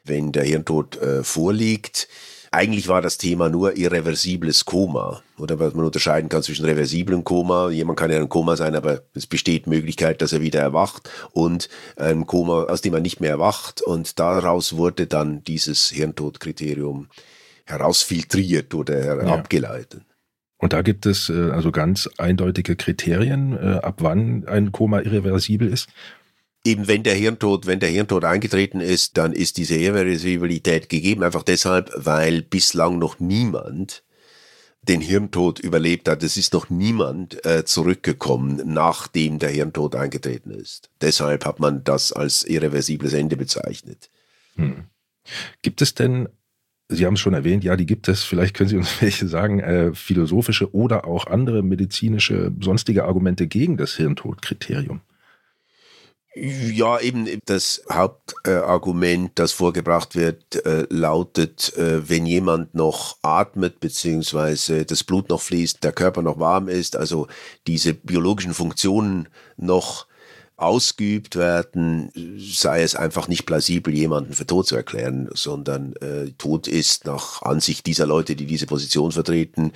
wenn 0.05 0.33
der 0.33 0.45
Hirntod 0.45 0.97
äh, 0.97 1.25
vorliegt. 1.25 2.09
Eigentlich 2.55 2.87
war 2.87 3.03
das 3.03 3.19
Thema 3.19 3.49
nur 3.49 3.77
irreversibles 3.77 4.65
Koma. 4.65 5.23
Oder 5.39 5.59
was 5.59 5.75
man 5.75 5.87
unterscheiden 5.87 6.29
kann 6.29 6.45
zwischen 6.45 6.65
reversiblem 6.65 7.25
Koma. 7.25 7.69
Jemand 7.71 7.99
kann 7.99 8.13
ja 8.13 8.21
ein 8.21 8.29
Koma 8.29 8.55
sein, 8.55 8.77
aber 8.77 9.03
es 9.13 9.27
besteht 9.27 9.67
Möglichkeit, 9.67 10.23
dass 10.23 10.33
er 10.33 10.41
wieder 10.41 10.61
erwacht. 10.61 11.11
Und 11.33 11.69
ein 11.97 12.27
Koma, 12.27 12.63
aus 12.65 12.81
dem 12.81 12.95
er 12.95 13.01
nicht 13.01 13.21
mehr 13.21 13.31
erwacht. 13.31 13.83
Und 13.83 14.21
daraus 14.21 14.77
wurde 14.77 15.09
dann 15.09 15.43
dieses 15.43 15.89
Hirntodkriterium 15.89 17.09
herausfiltriert 17.65 18.73
oder 18.75 19.25
ja. 19.25 19.35
abgeleitet. 19.35 20.03
Und 20.57 20.73
da 20.73 20.83
gibt 20.83 21.07
es 21.07 21.29
äh, 21.31 21.51
also 21.51 21.73
ganz 21.73 22.09
eindeutige 22.19 22.77
Kriterien, 22.77 23.59
äh, 23.59 23.81
ab 23.83 23.97
wann 23.99 24.47
ein 24.47 24.71
Koma 24.71 25.01
irreversibel 25.01 25.69
ist. 25.69 25.89
Eben 26.65 26.89
wenn 26.89 27.03
der 27.03 27.15
Hirntod, 27.15 27.67
wenn 27.67 27.81
der 27.81 27.91
Hirntod 27.91 28.25
eingetreten 28.25 28.81
ist, 28.81 29.19
dann 29.19 29.33
ist 29.33 29.59
diese 29.59 29.77
Irreversibilität 29.77 30.89
gegeben, 30.89 31.23
einfach 31.23 31.43
deshalb, 31.43 31.93
weil 31.95 32.43
bislang 32.43 32.99
noch 32.99 33.21
niemand 33.21 34.03
den 34.83 35.01
Hirntod 35.01 35.61
überlebt 35.61 36.09
hat. 36.09 36.23
Es 36.23 36.37
ist 36.37 36.53
noch 36.53 36.71
niemand 36.71 37.45
äh, 37.47 37.65
zurückgekommen, 37.65 38.63
nachdem 38.67 39.39
der 39.39 39.51
Hirntod 39.51 39.95
eingetreten 39.95 40.51
ist. 40.51 40.91
Deshalb 41.01 41.45
hat 41.45 41.61
man 41.61 41.85
das 41.85 42.13
als 42.13 42.45
irreversibles 42.45 43.13
Ende 43.15 43.37
bezeichnet. 43.37 44.11
Hm. 44.57 44.85
Gibt 45.63 45.81
es 45.81 45.95
denn, 45.95 46.29
Sie 46.89 47.07
haben 47.07 47.15
es 47.15 47.21
schon 47.21 47.33
erwähnt, 47.33 47.65
ja, 47.65 47.77
die 47.77 47.87
gibt 47.87 48.09
es, 48.09 48.25
vielleicht 48.25 48.55
können 48.55 48.69
Sie 48.69 48.77
uns 48.77 48.91
welche 49.01 49.27
sagen, 49.27 49.61
äh, 49.61 49.95
philosophische 49.95 50.75
oder 50.75 51.07
auch 51.07 51.27
andere 51.27 51.63
medizinische, 51.63 52.53
sonstige 52.61 53.05
Argumente 53.05 53.47
gegen 53.47 53.77
das 53.77 53.95
Hirntodkriterium? 53.95 55.01
Ja, 56.37 56.99
eben 56.99 57.29
das 57.47 57.83
Hauptargument, 57.91 59.33
das 59.37 59.53
vorgebracht 59.53 60.17
wird, 60.17 60.67
äh, 60.67 60.85
lautet, 60.91 61.77
äh, 61.77 62.09
wenn 62.09 62.27
jemand 62.27 62.75
noch 62.75 63.19
atmet, 63.23 63.79
beziehungsweise 63.79 64.85
das 64.85 65.05
Blut 65.05 65.29
noch 65.29 65.41
fließt, 65.41 65.85
der 65.85 65.93
Körper 65.93 66.23
noch 66.23 66.41
warm 66.41 66.69
ist, 66.69 66.97
also 66.97 67.29
diese 67.69 67.95
biologischen 67.95 68.53
Funktionen 68.53 69.29
noch 69.57 70.07
ausgeübt 70.57 71.37
werden, 71.37 72.11
sei 72.39 72.83
es 72.83 72.97
einfach 72.97 73.29
nicht 73.29 73.47
plausibel, 73.47 73.95
jemanden 73.95 74.33
für 74.33 74.47
tot 74.47 74.67
zu 74.67 74.75
erklären, 74.75 75.29
sondern 75.35 75.95
äh, 75.97 76.33
tot 76.39 76.67
ist 76.67 77.05
nach 77.05 77.43
Ansicht 77.43 77.87
dieser 77.87 78.07
Leute, 78.07 78.35
die 78.35 78.47
diese 78.47 78.67
Position 78.67 79.13
vertreten, 79.13 79.73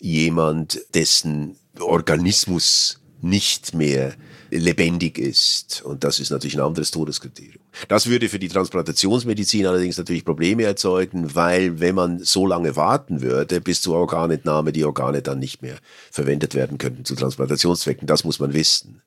jemand, 0.00 0.80
dessen 0.94 1.56
Organismus 1.78 3.00
nicht 3.20 3.74
mehr 3.74 4.14
lebendig 4.50 5.18
ist. 5.18 5.82
Und 5.82 6.04
das 6.04 6.18
ist 6.18 6.30
natürlich 6.30 6.56
ein 6.56 6.64
anderes 6.64 6.90
Todeskriterium. 6.90 7.62
Das 7.88 8.08
würde 8.08 8.28
für 8.28 8.38
die 8.38 8.48
Transplantationsmedizin 8.48 9.66
allerdings 9.66 9.98
natürlich 9.98 10.24
Probleme 10.24 10.64
erzeugen, 10.64 11.34
weil 11.34 11.80
wenn 11.80 11.94
man 11.94 12.18
so 12.18 12.46
lange 12.46 12.76
warten 12.76 13.22
würde 13.22 13.60
bis 13.60 13.80
zur 13.80 13.96
Organentnahme, 13.96 14.72
die 14.72 14.84
Organe 14.84 15.22
dann 15.22 15.38
nicht 15.38 15.62
mehr 15.62 15.76
verwendet 16.10 16.54
werden 16.54 16.78
könnten 16.78 17.04
zu 17.04 17.14
Transplantationszwecken. 17.14 18.06
Das 18.06 18.24
muss 18.24 18.38
man 18.38 18.52
wissen. 18.52 19.02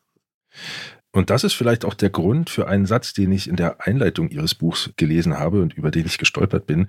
Und 1.16 1.30
das 1.30 1.44
ist 1.44 1.54
vielleicht 1.54 1.86
auch 1.86 1.94
der 1.94 2.10
Grund 2.10 2.50
für 2.50 2.68
einen 2.68 2.88
Satz, 2.88 3.14
den 3.14 3.32
ich 3.32 3.48
in 3.48 3.56
der 3.56 3.86
Einleitung 3.86 4.30
Ihres 4.30 4.56
Buchs 4.56 4.90
gelesen 4.98 5.38
habe 5.38 5.62
und 5.62 5.76
über 5.76 5.92
den 5.92 6.08
ich 6.08 6.18
gestolpert 6.18 6.66
bin. 6.66 6.88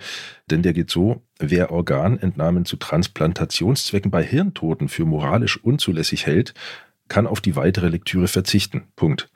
Denn 0.50 0.62
der 0.62 0.72
geht 0.72 0.90
so, 0.90 1.22
wer 1.38 1.70
Organentnahmen 1.70 2.64
zu 2.64 2.76
Transplantationszwecken 2.76 4.10
bei 4.10 4.22
Hirntoten 4.22 4.88
für 4.88 5.04
moralisch 5.04 5.62
unzulässig 5.62 6.24
hält, 6.24 6.54
kann 7.08 7.26
auf 7.26 7.40
die 7.40 7.56
weitere 7.56 7.88
Lektüre 7.88 8.28
verzichten. 8.28 8.84
Punkt. 8.96 9.28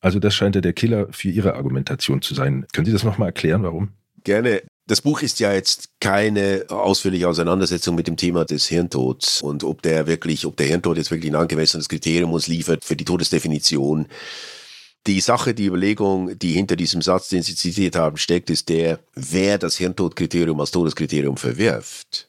Also 0.00 0.18
das 0.18 0.34
scheint 0.34 0.54
ja 0.54 0.60
der 0.60 0.74
Killer 0.74 1.08
für 1.12 1.30
Ihre 1.30 1.54
Argumentation 1.54 2.20
zu 2.20 2.34
sein. 2.34 2.66
Können 2.72 2.84
Sie 2.84 2.92
das 2.92 3.04
nochmal 3.04 3.28
erklären, 3.28 3.62
warum? 3.62 3.90
Gerne. 4.22 4.62
Das 4.86 5.00
Buch 5.00 5.22
ist 5.22 5.40
ja 5.40 5.52
jetzt 5.54 5.88
keine 5.98 6.66
ausführliche 6.68 7.26
Auseinandersetzung 7.26 7.94
mit 7.94 8.06
dem 8.06 8.18
Thema 8.18 8.44
des 8.44 8.66
Hirntods 8.66 9.40
und 9.40 9.64
ob 9.64 9.80
der 9.80 10.06
wirklich, 10.06 10.44
ob 10.44 10.58
der 10.58 10.66
Hirntod 10.66 10.98
jetzt 10.98 11.10
wirklich 11.10 11.32
ein 11.32 11.36
angemessenes 11.36 11.88
Kriterium 11.88 12.34
uns 12.34 12.48
liefert 12.48 12.84
für 12.84 12.96
die 12.96 13.06
Todesdefinition. 13.06 14.06
Die 15.06 15.20
Sache, 15.20 15.54
die 15.54 15.66
Überlegung, 15.66 16.38
die 16.38 16.52
hinter 16.52 16.76
diesem 16.76 17.00
Satz, 17.00 17.30
den 17.30 17.42
Sie 17.42 17.54
zitiert 17.54 17.96
haben, 17.96 18.18
steckt, 18.18 18.50
ist 18.50 18.68
der, 18.68 19.00
wer 19.14 19.56
das 19.56 19.76
Hirntodkriterium 19.76 20.60
als 20.60 20.70
Todeskriterium 20.70 21.38
verwirft 21.38 22.28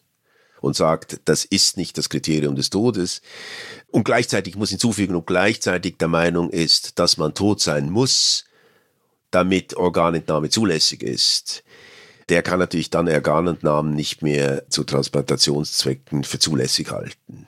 und 0.65 0.75
sagt, 0.75 1.21
das 1.25 1.45
ist 1.45 1.77
nicht 1.77 1.97
das 1.97 2.09
Kriterium 2.09 2.55
des 2.55 2.71
Todes. 2.71 3.21
Und 3.91 4.03
gleichzeitig 4.03 4.55
muss 4.55 4.71
hinzufügen 4.71 5.15
und 5.15 5.27
gleichzeitig 5.27 5.97
der 5.97 6.07
Meinung 6.07 6.49
ist, 6.49 6.97
dass 6.97 7.17
man 7.17 7.35
tot 7.35 7.61
sein 7.61 7.89
muss, 7.89 8.45
damit 9.29 9.75
Organentnahme 9.75 10.49
zulässig 10.49 11.03
ist. 11.03 11.63
Der 12.29 12.41
kann 12.41 12.59
natürlich 12.59 12.89
dann 12.89 13.07
Organentnahmen 13.07 13.93
nicht 13.93 14.23
mehr 14.23 14.67
zu 14.69 14.83
Transplantationszwecken 14.83 16.23
für 16.23 16.39
zulässig 16.39 16.89
halten. 16.89 17.47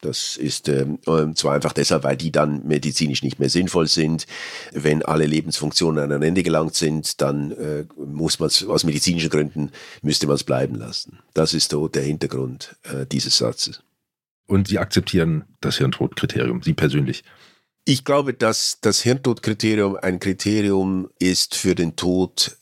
Das 0.00 0.36
ist 0.36 0.68
ähm, 0.68 0.98
zwar 1.34 1.54
einfach 1.54 1.72
deshalb, 1.72 2.04
weil 2.04 2.16
die 2.16 2.30
dann 2.30 2.66
medizinisch 2.66 3.22
nicht 3.22 3.40
mehr 3.40 3.50
sinnvoll 3.50 3.88
sind. 3.88 4.26
Wenn 4.72 5.02
alle 5.02 5.26
Lebensfunktionen 5.26 6.04
an 6.04 6.12
ein 6.12 6.22
Ende 6.22 6.44
gelangt 6.44 6.76
sind, 6.76 7.20
dann 7.20 7.50
äh, 7.52 7.84
muss 7.96 8.38
man 8.38 8.46
es 8.46 8.64
aus 8.64 8.84
medizinischen 8.84 9.30
Gründen 9.30 9.72
müsste 10.02 10.26
man 10.26 10.36
es 10.36 10.44
bleiben 10.44 10.76
lassen. 10.76 11.18
Das 11.34 11.52
ist 11.52 11.72
so 11.72 11.88
der 11.88 12.02
Hintergrund 12.02 12.76
äh, 12.84 13.06
dieses 13.06 13.38
Satzes. 13.38 13.82
Und 14.46 14.68
Sie 14.68 14.78
akzeptieren 14.78 15.44
das 15.60 15.78
Hirntodkriterium, 15.78 16.62
Sie 16.62 16.74
persönlich? 16.74 17.24
Ich 17.84 18.04
glaube, 18.04 18.34
dass 18.34 18.78
das 18.80 19.00
Hirntodkriterium 19.02 19.96
ein 19.96 20.20
Kriterium 20.20 21.08
ist 21.18 21.54
für 21.54 21.74
den 21.74 21.96
Tod 21.96 22.56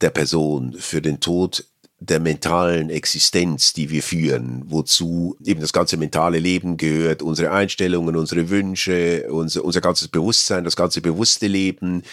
der 0.00 0.10
Person, 0.10 0.74
für 0.74 1.02
den 1.02 1.20
Tod 1.20 1.64
der 2.00 2.20
mentalen 2.20 2.90
Existenz, 2.90 3.72
die 3.72 3.90
wir 3.90 4.02
führen, 4.02 4.62
wozu 4.66 5.36
eben 5.44 5.60
das 5.60 5.72
ganze 5.72 5.96
mentale 5.96 6.38
Leben 6.38 6.76
gehört, 6.76 7.22
unsere 7.22 7.50
Einstellungen, 7.50 8.14
unsere 8.14 8.50
Wünsche, 8.50 9.26
unser, 9.30 9.64
unser 9.64 9.80
ganzes 9.80 10.08
Bewusstsein, 10.08 10.64
das 10.64 10.76
ganze 10.76 11.00
bewusste 11.00 11.48
Leben, 11.48 12.04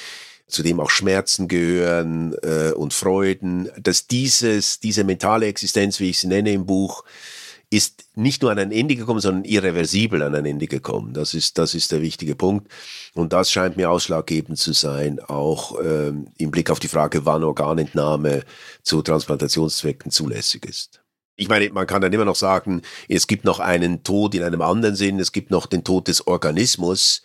zu 0.48 0.64
dem 0.64 0.80
auch 0.80 0.90
Schmerzen 0.90 1.48
gehören 1.48 2.36
äh, 2.44 2.72
und 2.72 2.94
Freuden, 2.94 3.70
dass 3.80 4.08
dieses, 4.08 4.80
diese 4.80 5.04
mentale 5.04 5.48
Existenz, 5.48 6.00
wie 6.00 6.10
ich 6.12 6.20
sie 6.20 6.28
nenne 6.28 6.52
im 6.52 6.66
Buch, 6.66 7.04
ist 7.76 8.06
nicht 8.16 8.42
nur 8.42 8.52
an 8.52 8.60
ein 8.60 8.72
Ende 8.72 8.96
gekommen, 8.96 9.20
sondern 9.20 9.44
irreversibel 9.44 10.24
an 10.24 10.34
ein 10.34 10.46
Ende 10.46 10.68
gekommen. 10.68 11.14
Das 11.14 11.34
ist, 11.34 11.58
das 11.58 11.76
ist 11.76 11.92
der 11.92 12.02
wichtige 12.02 12.36
Punkt. 12.36 12.72
Und 13.14 13.34
das 13.34 13.52
scheint 13.52 13.76
mir 13.76 13.90
ausschlaggebend 13.92 14.58
zu 14.58 14.72
sein, 14.72 15.20
auch 15.20 15.78
ähm, 15.84 16.28
im 16.38 16.52
Blick 16.52 16.72
auf 16.72 16.80
die 16.80 16.88
Frage, 16.88 17.26
wann 17.26 17.44
Organentnahme 17.44 18.44
zu 18.82 19.02
Transplantationszwecken 19.02 20.10
zulässig 20.10 20.66
ist. 20.66 21.02
Ich 21.36 21.50
meine, 21.50 21.70
man 21.72 21.86
kann 21.86 22.02
dann 22.02 22.14
immer 22.14 22.24
noch 22.24 22.38
sagen, 22.38 22.82
es 23.10 23.28
gibt 23.28 23.44
noch 23.44 23.60
einen 23.60 24.04
Tod 24.04 24.36
in 24.36 24.44
einem 24.44 24.62
anderen 24.62 24.96
Sinn, 24.96 25.20
es 25.20 25.34
gibt 25.34 25.52
noch 25.52 25.66
den 25.66 25.84
Tod 25.84 26.08
des 26.08 26.28
Organismus. 26.28 27.24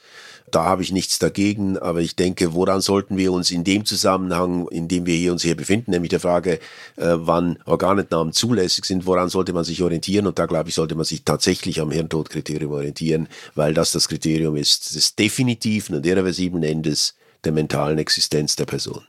Da 0.51 0.65
habe 0.65 0.83
ich 0.83 0.93
nichts 0.93 1.19
dagegen, 1.19 1.79
aber 1.79 2.01
ich 2.01 2.17
denke, 2.17 2.55
woran 2.55 2.81
sollten 2.81 3.17
wir 3.17 3.33
uns 3.33 3.51
in 3.51 3.65
dem 3.65 3.85
Zusammenhang, 3.85 4.67
in 4.69 4.89
dem 4.89 5.07
wir 5.07 5.15
hier 5.15 5.33
uns 5.33 5.43
hier 5.43 5.57
befinden, 5.57 5.93
nämlich 5.93 6.11
der 6.11 6.21
Frage, 6.21 6.55
äh, 6.97 7.15
wann 7.15 7.59
Organentnahmen 7.65 8.33
zulässig 8.33 8.85
sind, 8.85 9.07
woran 9.07 9.29
sollte 9.29 9.53
man 9.53 9.65
sich 9.65 9.83
orientieren? 9.83 10.27
Und 10.27 10.39
da 10.39 10.47
glaube 10.47 10.69
ich, 10.69 10.75
sollte 10.75 10.95
man 10.95 11.05
sich 11.05 11.25
tatsächlich 11.25 11.81
am 11.81 11.91
Hirntodkriterium 11.91 12.73
orientieren, 12.73 13.29
weil 13.55 13.75
das 13.75 13.93
das 13.93 14.09
Kriterium 14.09 14.57
ist 14.57 14.95
des 14.95 15.15
definitiven 15.15 15.97
und 15.97 16.07
irreversiblen 16.07 16.63
Endes 16.63 17.15
der 17.45 17.53
mentalen 17.53 17.99
Existenz 17.99 18.57
der 18.57 18.67
Person. 18.67 19.05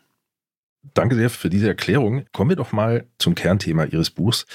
Danke 0.93 1.15
sehr 1.15 1.29
für 1.29 1.49
diese 1.49 1.67
Erklärung. 1.67 2.25
Kommen 2.31 2.49
wir 2.49 2.55
doch 2.55 2.71
mal 2.71 3.05
zum 3.19 3.35
Kernthema 3.35 3.85
Ihres 3.85 4.09
Buchs, 4.09 4.45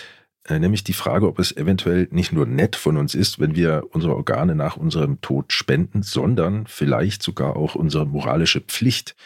nämlich 0.50 0.84
die 0.84 0.92
Frage, 0.92 1.26
ob 1.26 1.38
es 1.38 1.56
eventuell 1.56 2.08
nicht 2.10 2.32
nur 2.32 2.46
nett 2.46 2.76
von 2.76 2.96
uns 2.96 3.14
ist, 3.14 3.38
wenn 3.38 3.56
wir 3.56 3.84
unsere 3.90 4.14
Organe 4.14 4.54
nach 4.54 4.76
unserem 4.76 5.20
Tod 5.20 5.52
spenden, 5.52 6.02
sondern 6.02 6.66
vielleicht 6.66 7.22
sogar 7.22 7.56
auch 7.56 7.74
unsere 7.74 8.06
moralische 8.06 8.60
Pflicht. 8.60 9.16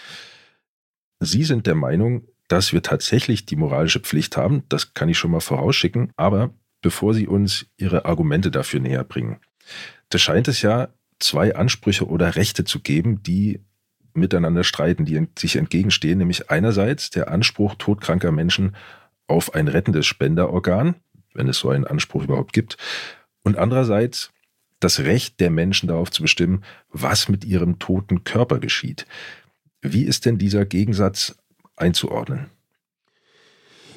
Sie 1.21 1.45
sind 1.45 1.67
der 1.67 1.75
Meinung, 1.75 2.23
dass 2.49 2.73
wir 2.73 2.83
tatsächlich 2.83 3.47
die 3.47 3.57
moralische 3.57 4.01
Pflicht 4.01 4.37
haben, 4.37 4.65
das 4.69 4.95
kann 4.95 5.09
ich 5.09 5.19
schon 5.19 5.31
mal 5.31 5.41
vorausschicken, 5.41 6.13
aber 6.17 6.53
bevor 6.83 7.15
Sie 7.15 7.27
uns 7.27 7.67
Ihre 7.77 8.07
Argumente 8.07 8.51
dafür 8.51 8.81
näher 8.81 9.05
bringen, 9.05 9.39
da 10.09 10.19
scheint 10.19 10.49
es 10.49 10.63
ja 10.63 10.89
zwei 11.19 11.55
Ansprüche 11.55 12.09
oder 12.09 12.35
Rechte 12.35 12.65
zu 12.65 12.81
geben, 12.81 13.23
die 13.23 13.61
miteinander 14.15 14.65
streiten, 14.65 15.05
die 15.05 15.29
sich 15.39 15.57
entgegenstehen, 15.57 16.19
nämlich 16.19 16.51
einerseits 16.51 17.11
der 17.11 17.31
Anspruch 17.31 17.75
todkranker 17.77 18.33
Menschen 18.33 18.75
auf 19.29 19.55
ein 19.55 19.69
rettendes 19.69 20.07
Spenderorgan, 20.07 20.97
wenn 21.35 21.49
es 21.49 21.59
so 21.59 21.71
einen 21.71 21.87
Anspruch 21.87 22.25
überhaupt 22.25 22.53
gibt. 22.53 22.77
Und 23.43 23.57
andererseits 23.57 24.31
das 24.81 25.01
Recht 25.01 25.41
der 25.41 25.51
Menschen 25.51 25.89
darauf 25.89 26.11
zu 26.11 26.23
bestimmen, 26.23 26.65
was 26.91 27.29
mit 27.29 27.45
ihrem 27.45 27.79
toten 27.79 28.25
Körper 28.25 28.59
geschieht. 28.59 29.07
Wie 29.83 30.05
ist 30.05 30.27
denn 30.27 30.39
dieser 30.39 30.65
Gegensatz 30.65 31.37
einzuordnen? 31.77 32.51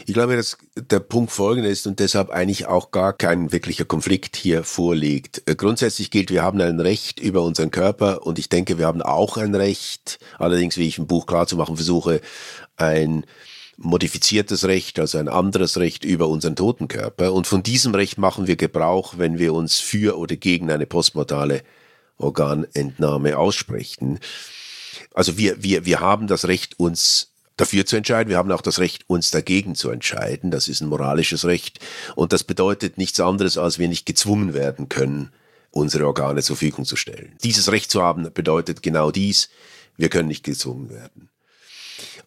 Ich 0.06 0.14
glaube, 0.14 0.36
dass 0.36 0.58
der 0.76 1.00
Punkt 1.00 1.32
folgender 1.32 1.70
ist 1.70 1.88
und 1.88 2.00
deshalb 2.00 2.30
eigentlich 2.30 2.66
auch 2.66 2.92
gar 2.92 3.14
kein 3.14 3.54
wirklicher 3.54 3.86
Konflikt 3.86 4.36
hier 4.36 4.66
vorliegt. 4.66 5.44
Äh, 5.46 5.56
grundsätzlich 5.56 6.12
gilt, 6.12 6.30
wir 6.30 6.44
haben 6.44 6.60
ein 6.60 6.82
Recht 6.82 7.22
über 7.22 7.42
unseren 7.42 7.72
Körper 7.72 8.26
und 8.26 8.38
ich 8.38 8.50
denke, 8.50 8.78
wir 8.78 8.86
haben 8.86 9.02
auch 9.02 9.38
ein 9.38 9.56
Recht, 9.56 10.20
allerdings, 10.38 10.78
wie 10.78 10.88
ich 10.88 10.98
im 10.98 11.08
Buch 11.08 11.26
klar 11.26 11.48
zu 11.48 11.56
machen 11.56 11.78
versuche, 11.78 12.20
ein 12.76 13.26
modifiziertes 13.78 14.66
Recht, 14.66 15.00
also 15.00 15.18
ein 15.18 15.28
anderes 15.28 15.78
Recht 15.78 16.06
über 16.06 16.28
unseren 16.28 16.56
toten 16.56 16.88
Körper. 16.88 17.34
Und 17.34 17.48
von 17.48 17.64
diesem 17.64 17.96
Recht 17.96 18.18
machen 18.18 18.48
wir 18.48 18.56
Gebrauch, 18.56 19.16
wenn 19.18 19.40
wir 19.40 19.54
uns 19.54 19.80
für 19.80 20.18
oder 20.18 20.36
gegen 20.36 20.72
eine 20.72 20.86
postmortale 20.86 21.64
Organentnahme 22.18 23.38
aussprechen. 23.38 24.20
Also 25.14 25.38
wir, 25.38 25.64
wir, 25.64 25.86
wir 25.86 26.00
haben 26.00 26.28
das 26.28 26.48
Recht, 26.48 26.80
uns 26.80 27.32
dafür 27.58 27.86
zu 27.86 27.96
entscheiden. 27.96 28.30
Wir 28.30 28.38
haben 28.38 28.52
auch 28.52 28.62
das 28.62 28.80
Recht, 28.80 29.04
uns 29.08 29.32
dagegen 29.32 29.76
zu 29.76 29.90
entscheiden. 29.90 30.52
Das 30.52 30.68
ist 30.68 30.82
ein 30.82 30.90
moralisches 30.90 31.46
Recht. 31.46 31.80
Und 32.16 32.34
das 32.34 32.44
bedeutet 32.44 32.98
nichts 32.98 33.20
anderes, 33.20 33.58
als 33.58 33.80
wir 33.80 33.88
nicht 33.88 34.06
gezwungen 34.06 34.54
werden 34.54 34.90
können, 34.90 35.32
unsere 35.72 36.06
Organe 36.06 36.42
zur 36.42 36.56
Verfügung 36.56 36.86
zu 36.86 36.96
stellen. 36.96 37.36
Dieses 37.44 37.72
Recht 37.72 37.92
zu 37.92 38.02
haben 38.02 38.32
bedeutet 38.34 38.84
genau 38.84 39.12
dies, 39.12 39.50
Wir 39.96 40.10
können 40.10 40.28
nicht 40.28 40.44
gezwungen 40.44 40.90
werden. 40.90 41.30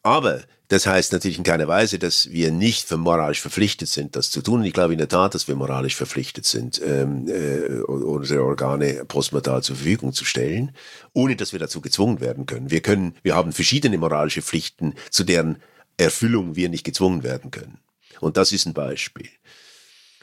Aber 0.05 0.45
das 0.69 0.87
heißt 0.87 1.13
natürlich 1.13 1.39
in 1.39 1.45
keiner 1.45 1.69
Weise, 1.69 1.99
dass 1.99 2.31
wir 2.31 2.51
nicht 2.51 2.91
moralisch 2.91 3.41
verpflichtet 3.41 3.89
sind, 3.89 4.17
das 4.17 4.31
zu 4.31 4.43
tun. 4.43 4.65
Ich 4.65 4.73
glaube 4.73 4.95
in 4.95 4.99
der 4.99 5.09
Tat, 5.09 5.35
dass 5.35 5.47
wir 5.47 5.55
moralisch 5.55 5.95
verpflichtet 5.95 6.45
sind, 6.45 6.81
ähm, 6.85 7.29
äh, 7.29 7.83
unsere 7.83 8.43
Organe 8.43 9.05
postmortal 9.07 9.63
zur 9.63 9.77
Verfügung 9.77 10.13
zu 10.13 10.25
stellen, 10.25 10.73
ohne 11.13 11.37
dass 11.37 11.53
wir 11.53 11.61
dazu 11.61 11.81
gezwungen 11.81 12.21
werden 12.21 12.47
können. 12.47 12.71
Wir 12.71 12.81
können, 12.81 13.15
wir 13.23 13.37
haben 13.37 13.53
verschiedene 13.53 13.97
moralische 13.99 14.43
Pflichten, 14.43 14.95
zu 15.11 15.23
deren 15.23 15.63
Erfüllung 15.99 16.57
wir 16.57 16.69
nicht 16.69 16.85
gezwungen 16.85 17.23
werden 17.23 17.51
können. 17.51 17.79
Und 18.21 18.37
das 18.37 18.53
ist 18.53 18.67
ein 18.67 18.75
Beispiel. 18.75 19.29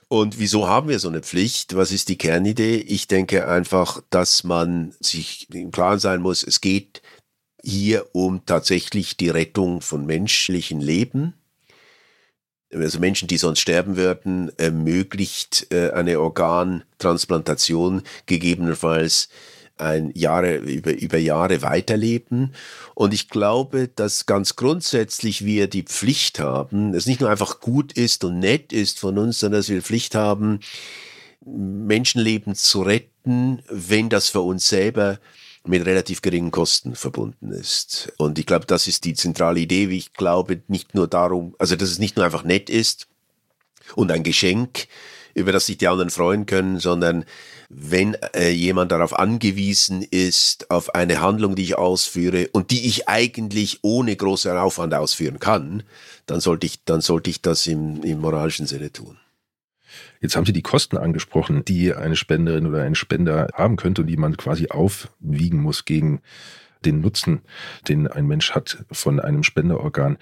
Und 0.10 0.38
wieso 0.40 0.68
haben 0.68 0.90
wir 0.90 1.00
so 1.00 1.08
eine 1.08 1.22
Pflicht? 1.22 1.76
Was 1.76 1.92
ist 1.92 2.10
die 2.10 2.18
Kernidee? 2.18 2.76
Ich 2.76 3.08
denke 3.08 3.48
einfach, 3.48 4.02
dass 4.10 4.44
man 4.44 4.94
sich 5.00 5.50
im 5.52 5.72
Klaren 5.72 6.00
sein 6.00 6.22
muss, 6.22 6.44
es 6.44 6.62
geht 6.62 7.02
hier 7.64 8.08
um 8.12 8.46
tatsächlich 8.46 9.18
die 9.18 9.30
Rettung 9.30 9.82
von 9.82 10.06
menschlichen 10.06 10.82
Leben. 10.82 11.34
Also 12.74 13.00
Menschen, 13.00 13.28
die 13.28 13.38
sonst 13.38 13.60
sterben 13.60 13.96
würden, 13.96 14.52
ermöglicht 14.58 15.68
äh, 15.72 15.92
eine 15.92 16.20
Organtransplantation 16.20 18.02
gegebenenfalls 18.26 19.30
ein 19.78 20.12
Jahre, 20.14 20.58
über, 20.58 20.94
über 20.94 21.18
Jahre 21.18 21.62
weiterleben. 21.62 22.54
Und 22.96 23.14
ich 23.14 23.30
glaube, 23.30 23.88
dass 23.88 24.26
ganz 24.26 24.56
grundsätzlich 24.56 25.46
wir 25.46 25.68
die 25.68 25.84
Pflicht 25.84 26.40
haben, 26.40 26.94
es 26.94 27.06
nicht 27.06 27.22
nur 27.22 27.30
einfach 27.30 27.60
gut 27.60 27.94
ist 27.94 28.24
und 28.24 28.40
nett 28.40 28.72
ist 28.74 29.00
von 29.00 29.18
uns, 29.18 29.40
sondern 29.40 29.60
dass 29.60 29.70
wir 29.70 29.82
Pflicht 29.82 30.16
haben, 30.16 30.60
Menschenleben 31.46 32.56
zu 32.56 32.84
retten, 32.84 33.62
wenn 33.70 34.10
das 34.10 34.30
für 34.30 34.42
uns 34.42 34.68
selber 34.68 35.20
mit 35.66 35.86
relativ 35.86 36.22
geringen 36.22 36.52
Kosten 36.52 36.96
verbunden 36.96 37.52
ist. 37.52 38.12
Und 38.18 38.38
ich 38.38 38.46
glaube, 38.46 38.66
das 38.66 38.88
ist 38.88 39.06
die 39.06 39.14
zentrale 39.14 39.60
Idee, 39.60 39.90
wie 39.90 39.98
ich 39.98 40.14
glaube, 40.14 40.62
nicht 40.68 40.94
nur 40.94 41.08
darum, 41.08 41.56
also 41.58 41.76
dass 41.76 41.90
es 41.90 42.00
nicht 42.00 42.18
nur 42.18 42.26
einfach 42.26 42.44
nett 42.44 42.70
ist 42.70 43.08
und 43.96 44.12
ein 44.12 44.24
Geschenk, 44.24 44.88
über 45.36 45.52
das 45.52 45.66
sich 45.66 45.78
die 45.78 45.88
anderen 45.88 46.10
freuen 46.10 46.46
können, 46.46 46.80
sondern 46.80 47.26
wenn 47.70 48.16
äh, 48.36 48.52
jemand 48.52 48.92
darauf 48.92 49.18
angewiesen 49.18 50.04
ist, 50.04 50.70
auf 50.70 50.94
eine 50.94 51.22
Handlung, 51.22 51.56
die 51.56 51.64
ich 51.64 51.78
ausführe 51.78 52.50
und 52.52 52.70
die 52.70 52.86
ich 52.86 53.08
eigentlich 53.10 53.80
ohne 53.82 54.16
großen 54.16 54.56
Aufwand 54.56 54.94
ausführen 54.94 55.40
kann, 55.40 55.84
dann 56.28 56.40
sollte 56.40 56.68
ich, 56.68 56.84
dann 56.84 57.02
sollte 57.02 57.30
ich 57.30 57.42
das 57.42 57.66
im, 57.66 58.04
im 58.04 58.20
moralischen 58.20 58.68
Sinne 58.68 58.92
tun. 58.92 59.18
Jetzt 60.22 60.36
haben 60.36 60.46
Sie 60.46 60.54
die 60.54 60.62
Kosten 60.62 60.98
angesprochen, 60.98 61.66
die 61.66 61.94
eine 61.94 62.16
Spenderin 62.16 62.66
oder 62.66 62.84
ein 62.84 62.96
Spender 62.96 63.48
haben 63.54 63.76
könnte 63.76 64.02
und 64.02 64.08
die 64.08 64.18
man 64.18 64.38
quasi 64.38 64.70
aufwiegen 64.70 65.62
muss 65.62 65.86
gegen 65.86 66.22
den 66.86 67.02
Nutzen, 67.02 67.42
den 67.88 68.08
ein 68.08 68.28
Mensch 68.28 68.52
hat 68.52 68.86
von 68.92 69.20
einem 69.20 69.44
Spenderorgan. 69.44 70.18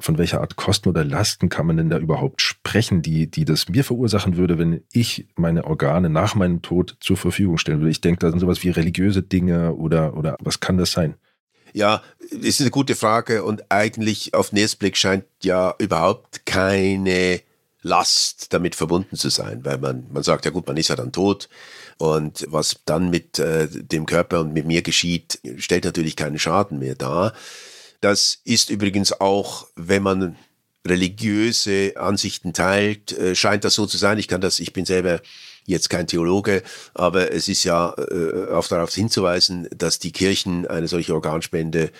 Von 0.00 0.16
welcher 0.16 0.40
Art 0.40 0.54
Kosten 0.54 0.88
oder 0.88 1.04
Lasten 1.04 1.48
kann 1.48 1.66
man 1.66 1.76
denn 1.76 1.90
da 1.90 1.98
überhaupt 1.98 2.40
sprechen, 2.40 3.02
die, 3.02 3.28
die 3.28 3.44
das 3.44 3.68
mir 3.68 3.82
verursachen 3.82 4.36
würde, 4.36 4.56
wenn 4.56 4.82
ich 4.92 5.26
meine 5.34 5.64
Organe 5.64 6.08
nach 6.08 6.36
meinem 6.36 6.62
Tod 6.62 6.96
zur 7.00 7.16
Verfügung 7.16 7.58
stellen 7.58 7.80
würde? 7.80 7.90
Ich 7.90 8.00
denke, 8.00 8.20
da 8.20 8.30
sind 8.30 8.38
sowas 8.38 8.62
wie 8.62 8.70
religiöse 8.70 9.22
Dinge 9.22 9.74
oder, 9.74 10.16
oder 10.16 10.36
was 10.38 10.60
kann 10.60 10.78
das 10.78 10.92
sein? 10.92 11.16
Ja, 11.72 12.02
ist 12.30 12.60
eine 12.60 12.70
gute 12.70 12.94
Frage 12.94 13.42
und 13.44 13.70
eigentlich 13.70 14.34
auf 14.34 14.50
den 14.50 14.58
ersten 14.58 14.78
Blick 14.78 14.96
scheint 14.96 15.24
ja 15.42 15.74
überhaupt 15.78 16.46
keine 16.46 17.40
Last 17.88 18.52
damit 18.52 18.74
verbunden 18.74 19.16
zu 19.16 19.30
sein, 19.30 19.64
weil 19.64 19.78
man, 19.78 20.06
man 20.12 20.22
sagt, 20.22 20.44
ja 20.44 20.50
gut, 20.50 20.66
man 20.66 20.76
ist 20.76 20.88
ja 20.88 20.96
dann 20.96 21.12
tot 21.12 21.48
und 21.96 22.46
was 22.48 22.80
dann 22.84 23.10
mit 23.10 23.38
äh, 23.38 23.66
dem 23.68 24.06
Körper 24.06 24.40
und 24.40 24.52
mit 24.52 24.66
mir 24.66 24.82
geschieht, 24.82 25.40
stellt 25.56 25.84
natürlich 25.84 26.14
keinen 26.14 26.38
Schaden 26.38 26.78
mehr 26.78 26.94
dar. 26.94 27.32
Das 28.00 28.38
ist 28.44 28.70
übrigens 28.70 29.20
auch, 29.20 29.66
wenn 29.74 30.02
man 30.04 30.36
religiöse 30.86 31.94
Ansichten 31.96 32.52
teilt, 32.52 33.12
äh, 33.12 33.34
scheint 33.34 33.64
das 33.64 33.74
so 33.74 33.86
zu 33.86 33.96
sein. 33.96 34.18
Ich 34.18 34.28
kann 34.28 34.40
das, 34.40 34.60
ich 34.60 34.72
bin 34.72 34.84
selber 34.84 35.20
jetzt 35.64 35.90
kein 35.90 36.06
Theologe, 36.06 36.62
aber 36.94 37.32
es 37.32 37.48
ist 37.48 37.64
ja 37.64 37.94
äh, 37.94 38.52
auch 38.52 38.68
darauf 38.68 38.94
hinzuweisen, 38.94 39.68
dass 39.76 39.98
die 39.98 40.12
Kirchen 40.12 40.66
eine 40.66 40.88
solche 40.88 41.14
Organspende 41.14 41.90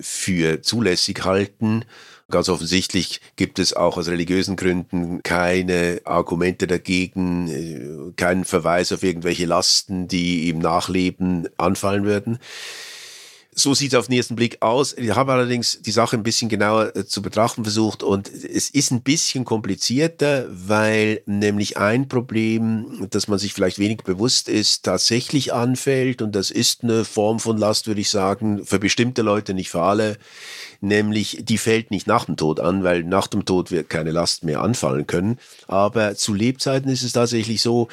für 0.00 0.62
zulässig 0.62 1.24
halten 1.24 1.84
Ganz 2.30 2.48
offensichtlich 2.48 3.20
gibt 3.36 3.58
es 3.58 3.74
auch 3.74 3.98
aus 3.98 4.08
religiösen 4.08 4.56
Gründen 4.56 5.22
keine 5.22 6.00
Argumente 6.04 6.66
dagegen, 6.66 7.48
äh, 7.48 8.12
keinen 8.16 8.46
Verweis 8.46 8.92
auf 8.92 9.02
irgendwelche 9.02 9.44
Lasten, 9.44 10.08
die 10.08 10.48
im 10.48 10.58
Nachleben 10.58 11.48
anfallen 11.58 12.04
würden. 12.04 12.38
So 13.56 13.72
sieht 13.72 13.92
es 13.92 13.98
auf 13.98 14.08
den 14.08 14.16
ersten 14.16 14.34
Blick 14.34 14.60
aus. 14.62 14.94
Ich 14.94 15.14
habe 15.14 15.32
allerdings 15.32 15.80
die 15.80 15.92
Sache 15.92 16.16
ein 16.16 16.24
bisschen 16.24 16.48
genauer 16.48 16.96
äh, 16.96 17.06
zu 17.06 17.22
betrachten 17.22 17.62
versucht 17.62 18.02
und 18.02 18.28
es 18.28 18.68
ist 18.68 18.90
ein 18.90 19.02
bisschen 19.02 19.44
komplizierter, 19.44 20.46
weil 20.50 21.22
nämlich 21.26 21.76
ein 21.76 22.08
Problem, 22.08 23.06
das 23.10 23.28
man 23.28 23.38
sich 23.38 23.54
vielleicht 23.54 23.78
wenig 23.78 23.98
bewusst 23.98 24.48
ist, 24.48 24.84
tatsächlich 24.84 25.52
anfällt 25.52 26.20
und 26.20 26.34
das 26.34 26.50
ist 26.50 26.82
eine 26.82 27.04
Form 27.04 27.38
von 27.38 27.56
Last, 27.56 27.86
würde 27.86 28.00
ich 28.00 28.10
sagen, 28.10 28.64
für 28.64 28.80
bestimmte 28.80 29.22
Leute, 29.22 29.54
nicht 29.54 29.70
für 29.70 29.82
alle, 29.82 30.16
nämlich 30.84 31.38
die 31.42 31.58
fällt 31.58 31.90
nicht 31.90 32.06
nach 32.06 32.26
dem 32.26 32.36
Tod 32.36 32.60
an, 32.60 32.84
weil 32.84 33.02
nach 33.02 33.26
dem 33.26 33.44
Tod 33.44 33.70
wird 33.70 33.90
keine 33.90 34.12
Last 34.12 34.44
mehr 34.44 34.60
anfallen 34.60 35.06
können. 35.06 35.38
Aber 35.66 36.14
zu 36.14 36.34
Lebzeiten 36.34 36.90
ist 36.90 37.02
es 37.02 37.12
tatsächlich 37.12 37.62
so, 37.62 37.88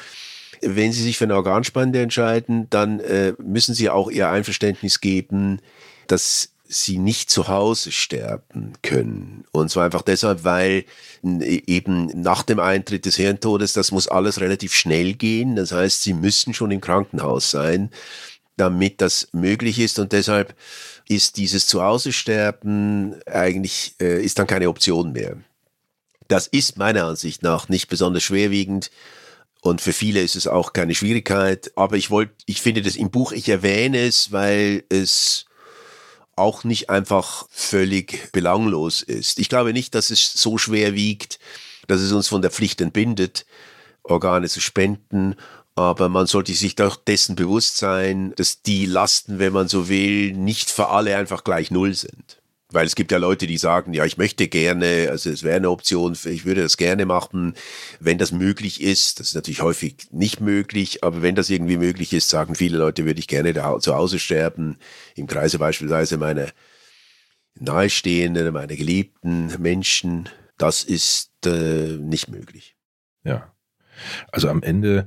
wenn 0.60 0.92
Sie 0.92 1.02
sich 1.02 1.18
für 1.18 1.24
eine 1.24 1.34
Organspende 1.34 2.00
entscheiden, 2.00 2.68
dann 2.70 3.00
äh, 3.00 3.34
müssen 3.42 3.74
Sie 3.74 3.90
auch 3.90 4.10
Ihr 4.10 4.28
Einverständnis 4.28 5.00
geben, 5.00 5.60
dass 6.06 6.52
sie 6.72 6.98
nicht 6.98 7.30
zu 7.30 7.48
Hause 7.48 7.92
sterben 7.92 8.72
können. 8.82 9.44
Und 9.52 9.70
zwar 9.70 9.84
einfach 9.84 10.02
deshalb, 10.02 10.44
weil 10.44 10.84
eben 11.22 12.06
nach 12.20 12.42
dem 12.42 12.60
Eintritt 12.60 13.04
des 13.04 13.16
Hirntodes, 13.16 13.74
das 13.74 13.92
muss 13.92 14.08
alles 14.08 14.40
relativ 14.40 14.74
schnell 14.74 15.12
gehen. 15.14 15.54
Das 15.54 15.72
heißt, 15.72 16.02
sie 16.02 16.14
müssen 16.14 16.54
schon 16.54 16.70
im 16.70 16.80
Krankenhaus 16.80 17.50
sein, 17.50 17.90
damit 18.56 19.00
das 19.00 19.28
möglich 19.32 19.78
ist. 19.78 19.98
Und 19.98 20.12
deshalb 20.12 20.54
ist 21.08 21.36
dieses 21.36 21.66
Zuhause-Sterben 21.66 23.16
eigentlich, 23.26 23.94
äh, 24.00 24.22
ist 24.22 24.38
dann 24.38 24.46
keine 24.46 24.68
Option 24.68 25.12
mehr. 25.12 25.36
Das 26.28 26.46
ist 26.46 26.78
meiner 26.78 27.04
Ansicht 27.04 27.42
nach 27.42 27.68
nicht 27.68 27.88
besonders 27.88 28.22
schwerwiegend 28.22 28.90
und 29.62 29.80
für 29.80 29.92
viele 29.92 30.20
ist 30.20 30.34
es 30.34 30.48
auch 30.48 30.72
keine 30.72 30.94
Schwierigkeit. 30.94 31.70
Aber 31.76 31.96
ich 31.96 32.10
wollte, 32.10 32.34
ich 32.46 32.60
finde 32.60 32.82
das 32.82 32.96
im 32.96 33.10
Buch, 33.10 33.30
ich 33.30 33.48
erwähne 33.48 34.00
es, 34.00 34.32
weil 34.32 34.82
es 34.88 35.46
auch 36.34 36.64
nicht 36.64 36.90
einfach 36.90 37.46
völlig 37.48 38.32
belanglos 38.32 39.02
ist. 39.02 39.38
Ich 39.38 39.48
glaube 39.48 39.72
nicht, 39.72 39.94
dass 39.94 40.10
es 40.10 40.32
so 40.32 40.58
schwer 40.58 40.94
wiegt, 40.94 41.38
dass 41.86 42.00
es 42.00 42.10
uns 42.10 42.26
von 42.26 42.42
der 42.42 42.50
Pflicht 42.50 42.80
entbindet, 42.80 43.46
Organe 44.02 44.48
zu 44.48 44.60
spenden. 44.60 45.36
Aber 45.74 46.08
man 46.08 46.26
sollte 46.26 46.52
sich 46.52 46.74
doch 46.74 46.96
dessen 46.96 47.34
bewusst 47.34 47.78
sein, 47.78 48.34
dass 48.36 48.62
die 48.62 48.84
Lasten, 48.86 49.38
wenn 49.38 49.52
man 49.52 49.68
so 49.68 49.88
will, 49.88 50.32
nicht 50.32 50.70
für 50.70 50.88
alle 50.88 51.16
einfach 51.16 51.44
gleich 51.44 51.70
null 51.70 51.94
sind. 51.94 52.42
Weil 52.70 52.86
es 52.86 52.94
gibt 52.94 53.12
ja 53.12 53.18
Leute, 53.18 53.46
die 53.46 53.58
sagen, 53.58 53.92
ja, 53.92 54.04
ich 54.04 54.16
möchte 54.16 54.48
gerne, 54.48 55.08
also 55.10 55.30
es 55.30 55.42
wäre 55.42 55.56
eine 55.56 55.70
Option, 55.70 56.16
ich 56.24 56.44
würde 56.44 56.62
das 56.62 56.78
gerne 56.78 57.04
machen, 57.04 57.54
wenn 58.00 58.18
das 58.18 58.32
möglich 58.32 58.80
ist. 58.80 59.20
Das 59.20 59.28
ist 59.28 59.34
natürlich 59.34 59.60
häufig 59.62 59.96
nicht 60.10 60.40
möglich, 60.40 61.04
aber 61.04 61.20
wenn 61.20 61.34
das 61.34 61.50
irgendwie 61.50 61.76
möglich 61.76 62.12
ist, 62.12 62.30
sagen 62.30 62.54
viele 62.54 62.78
Leute, 62.78 63.04
würde 63.04 63.20
ich 63.20 63.28
gerne 63.28 63.52
da 63.52 63.78
zu 63.78 63.94
Hause 63.94 64.18
sterben, 64.18 64.78
im 65.14 65.26
Kreise 65.26 65.58
beispielsweise 65.58 66.16
meiner 66.16 66.48
Nahestehenden, 67.58 68.52
meiner 68.52 68.76
geliebten 68.76 69.54
Menschen. 69.60 70.28
Das 70.56 70.82
ist 70.82 71.30
äh, 71.44 71.98
nicht 71.98 72.28
möglich. 72.28 72.74
Ja. 73.24 73.52
Also 74.30 74.48
am 74.48 74.62
Ende 74.62 75.06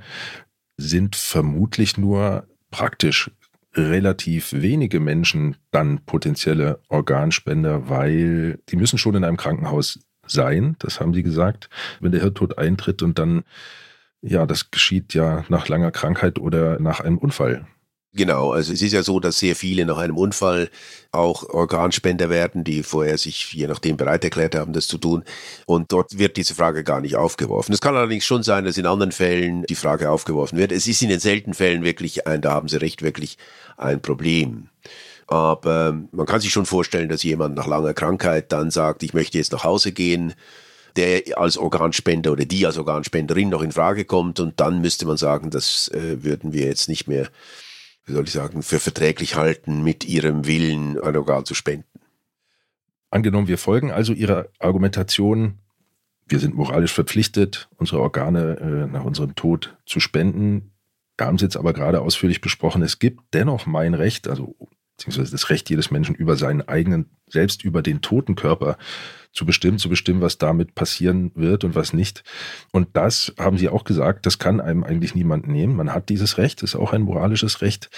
sind 0.78 1.16
vermutlich 1.16 1.98
nur 1.98 2.48
praktisch 2.72 3.32
relativ 3.74 4.54
wenige 4.54 5.00
Menschen 5.00 5.58
dann 5.72 6.00
potenzielle 6.06 6.80
Organspender, 6.88 7.90
weil 7.90 8.60
die 8.70 8.76
müssen 8.78 8.98
schon 8.98 9.16
in 9.16 9.24
einem 9.24 9.38
Krankenhaus 9.38 10.00
sein, 10.26 10.76
das 10.80 11.00
haben 11.00 11.14
sie 11.14 11.24
gesagt, 11.24 11.70
wenn 12.00 12.12
der 12.12 12.22
Hirntod 12.22 12.58
eintritt 12.58 13.04
und 13.04 13.20
dann, 13.20 13.44
ja, 14.22 14.46
das 14.46 14.72
geschieht 14.72 15.14
ja 15.14 15.46
nach 15.50 15.68
langer 15.68 15.92
Krankheit 15.92 16.40
oder 16.40 16.80
nach 16.80 17.00
einem 17.00 17.18
Unfall. 17.18 17.68
Genau, 18.18 18.54
also 18.54 18.72
es 18.72 18.82
ist 18.82 18.94
ja 18.94 19.04
so, 19.04 19.20
dass 19.20 19.40
sehr 19.40 19.58
viele 19.58 19.86
nach 19.86 19.98
einem 19.98 20.18
Unfall 20.18 20.70
auch 21.12 21.50
Organspender 21.50 22.30
werden, 22.30 22.64
die 22.64 22.82
vorher 22.82 23.18
sich 23.18 23.52
je 23.52 23.68
nachdem 23.68 23.98
bereit 23.98 24.24
erklärt 24.24 24.56
haben, 24.56 24.72
das 24.72 24.88
zu 24.88 24.98
tun. 24.98 25.26
Und 25.66 25.92
dort 25.92 26.18
wird 26.18 26.38
diese 26.38 26.56
Frage 26.56 26.86
gar 26.86 27.02
nicht 27.02 27.18
aufgeworfen. 27.18 27.74
Es 27.74 27.82
kann 27.82 27.98
allerdings 27.98 28.24
schon 28.24 28.42
sein, 28.42 28.64
dass 28.64 28.78
in 28.78 28.86
anderen 28.86 29.12
Fällen 29.12 29.64
die 29.64 29.76
Frage 29.76 30.10
aufgeworfen 30.10 30.58
wird. 30.58 30.72
Es 30.72 30.88
ist 30.88 31.02
in 31.02 31.10
den 31.10 31.20
seltenen 31.20 31.54
Fällen 31.54 31.84
wirklich 31.84 32.26
ein, 32.26 32.40
da 32.40 32.54
haben 32.54 32.70
Sie 32.70 32.80
recht, 32.80 33.02
wirklich 33.02 33.38
ein 33.76 34.02
Problem. 34.02 34.70
Aber 35.28 36.02
man 36.14 36.26
kann 36.26 36.40
sich 36.40 36.54
schon 36.54 36.66
vorstellen, 36.66 37.10
dass 37.10 37.22
jemand 37.24 37.56
nach 37.56 37.68
langer 37.68 37.94
Krankheit 37.94 38.54
dann 38.54 38.72
sagt, 38.72 39.04
ich 39.04 39.14
möchte 39.14 39.38
jetzt 39.38 39.52
nach 39.52 39.66
Hause 39.66 39.92
gehen, 39.92 40.36
der 40.96 41.38
als 41.38 41.58
Organspender 41.58 42.32
oder 42.32 42.46
die 42.46 42.66
als 42.66 42.78
Organspenderin 42.78 43.50
noch 43.50 43.62
in 43.62 43.74
Frage 43.74 44.06
kommt 44.06 44.40
und 44.40 44.62
dann 44.62 44.80
müsste 44.80 45.06
man 45.06 45.18
sagen, 45.18 45.50
das 45.50 45.90
äh, 45.90 46.24
würden 46.24 46.54
wir 46.54 46.66
jetzt 46.66 46.88
nicht 46.88 47.10
mehr 47.10 47.28
wie 48.06 48.14
soll 48.14 48.26
ich 48.26 48.32
sagen, 48.32 48.62
für 48.64 48.80
verträglich 48.80 49.36
halten, 49.36 49.84
mit 49.84 50.06
ihrem 50.06 50.46
Willen 50.46 51.00
ein 51.00 51.16
Organ 51.16 51.46
zu 51.46 51.54
spenden. 51.54 52.00
Angenommen, 53.10 53.48
wir 53.48 53.58
folgen 53.58 53.92
also 53.92 54.14
Ihrer 54.14 54.48
Argumentation, 54.60 55.60
wir 56.28 56.40
sind 56.40 56.56
moralisch 56.56 56.94
verpflichtet, 56.94 57.70
unsere 57.78 58.02
Organe 58.02 58.58
äh, 58.60 58.92
nach 58.92 59.04
unserem 59.04 59.36
Tod 59.36 59.78
zu 59.86 60.00
spenden. 60.00 60.72
Wir 61.18 61.28
haben 61.28 61.36
es 61.36 61.42
jetzt 61.42 61.56
aber 61.56 61.74
gerade 61.74 62.02
ausführlich 62.02 62.42
besprochen. 62.42 62.82
Es 62.82 63.00
gibt 63.00 63.22
dennoch 63.34 63.66
mein 63.66 63.94
Recht, 63.94 64.28
also 64.28 64.56
beziehungsweise 64.96 65.32
das 65.32 65.50
Recht 65.50 65.70
jedes 65.70 65.92
Menschen 65.92 66.16
über 66.16 66.36
seinen 66.36 66.68
eigenen, 66.68 67.10
selbst 67.28 67.64
über 67.64 67.82
den 67.82 68.02
toten 68.02 68.36
Körper 68.36 68.78
zu 69.32 69.46
bestimmen, 69.46 69.78
zu 69.78 69.90
bestimmen, 69.90 70.22
was 70.22 70.38
damit 70.38 70.76
passieren 70.76 71.32
wird 71.36 71.64
und 71.66 71.76
was 71.76 71.92
nicht. 71.92 72.24
Und 72.72 72.90
das 72.94 73.34
haben 73.38 73.58
Sie 73.58 73.68
auch 73.68 73.84
gesagt, 73.84 74.26
das 74.26 74.40
kann 74.40 74.62
einem 74.62 74.84
eigentlich 74.84 75.14
niemand 75.14 75.48
nehmen. 75.48 75.76
Man 75.76 75.94
hat 75.94 76.08
dieses 76.10 76.38
Recht, 76.38 76.64
ist 76.64 76.76
auch 76.76 76.94
ein 76.94 77.02
moralisches 77.02 77.62
Recht. 77.62 77.90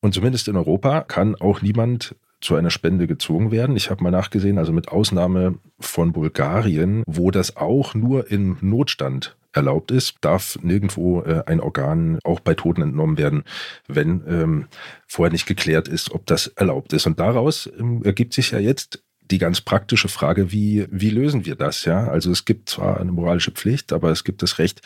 Und 0.00 0.14
zumindest 0.14 0.48
in 0.48 0.56
Europa 0.56 1.02
kann 1.02 1.34
auch 1.34 1.60
niemand 1.60 2.16
zu 2.40 2.54
einer 2.54 2.70
Spende 2.70 3.06
gezogen 3.06 3.50
werden. 3.50 3.76
Ich 3.76 3.90
habe 3.90 4.02
mal 4.02 4.10
nachgesehen, 4.10 4.58
also 4.58 4.72
mit 4.72 4.88
Ausnahme 4.88 5.58
von 5.80 6.12
Bulgarien, 6.12 7.02
wo 7.06 7.30
das 7.30 7.56
auch 7.56 7.94
nur 7.94 8.30
im 8.30 8.58
Notstand 8.60 9.36
erlaubt 9.52 9.90
ist, 9.90 10.16
darf 10.20 10.58
nirgendwo 10.62 11.22
äh, 11.22 11.42
ein 11.46 11.60
Organ 11.60 12.18
auch 12.24 12.40
bei 12.40 12.54
Toten 12.54 12.82
entnommen 12.82 13.16
werden, 13.16 13.44
wenn 13.88 14.22
ähm, 14.28 14.66
vorher 15.06 15.32
nicht 15.32 15.46
geklärt 15.46 15.88
ist, 15.88 16.12
ob 16.12 16.26
das 16.26 16.48
erlaubt 16.48 16.92
ist. 16.92 17.06
Und 17.06 17.18
daraus 17.18 17.68
ähm, 17.78 18.02
ergibt 18.04 18.34
sich 18.34 18.50
ja 18.50 18.58
jetzt 18.58 19.02
die 19.30 19.38
ganz 19.38 19.60
praktische 19.60 20.08
Frage, 20.08 20.52
wie, 20.52 20.86
wie 20.90 21.10
lösen 21.10 21.46
wir 21.46 21.56
das? 21.56 21.84
Ja, 21.84 22.06
also 22.06 22.30
es 22.30 22.44
gibt 22.44 22.68
zwar 22.68 23.00
eine 23.00 23.10
moralische 23.10 23.50
Pflicht, 23.50 23.92
aber 23.92 24.10
es 24.10 24.24
gibt 24.24 24.42
das 24.42 24.58
Recht, 24.58 24.82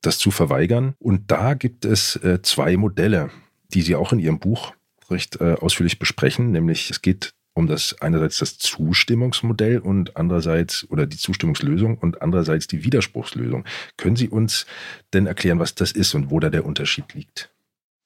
das 0.00 0.18
zu 0.18 0.30
verweigern. 0.30 0.94
Und 0.98 1.30
da 1.30 1.54
gibt 1.54 1.84
es 1.84 2.16
äh, 2.16 2.40
zwei 2.42 2.76
Modelle, 2.76 3.30
die 3.74 3.82
Sie 3.82 3.96
auch 3.96 4.12
in 4.12 4.20
Ihrem 4.20 4.38
Buch 4.38 4.72
recht 5.10 5.40
äh, 5.40 5.54
ausführlich 5.54 5.98
besprechen, 5.98 6.50
nämlich 6.50 6.90
es 6.90 7.02
geht 7.02 7.34
um 7.54 7.66
das 7.66 7.96
einerseits 8.00 8.38
das 8.38 8.58
Zustimmungsmodell 8.58 9.78
und 9.78 10.16
andererseits 10.16 10.86
oder 10.90 11.06
die 11.06 11.16
Zustimmungslösung 11.16 11.96
und 11.96 12.20
andererseits 12.20 12.66
die 12.66 12.84
Widerspruchslösung. 12.84 13.64
Können 13.96 14.16
Sie 14.16 14.28
uns 14.28 14.66
denn 15.14 15.26
erklären, 15.26 15.58
was 15.58 15.74
das 15.74 15.92
ist 15.92 16.14
und 16.14 16.30
wo 16.30 16.38
da 16.38 16.50
der 16.50 16.66
Unterschied 16.66 17.14
liegt? 17.14 17.50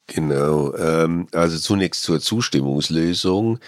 Genau, 0.07 0.75
ähm, 0.77 1.27
also 1.33 1.59
zunächst 1.59 2.03
zur 2.03 2.21
Zustimmungslösung. 2.21 3.59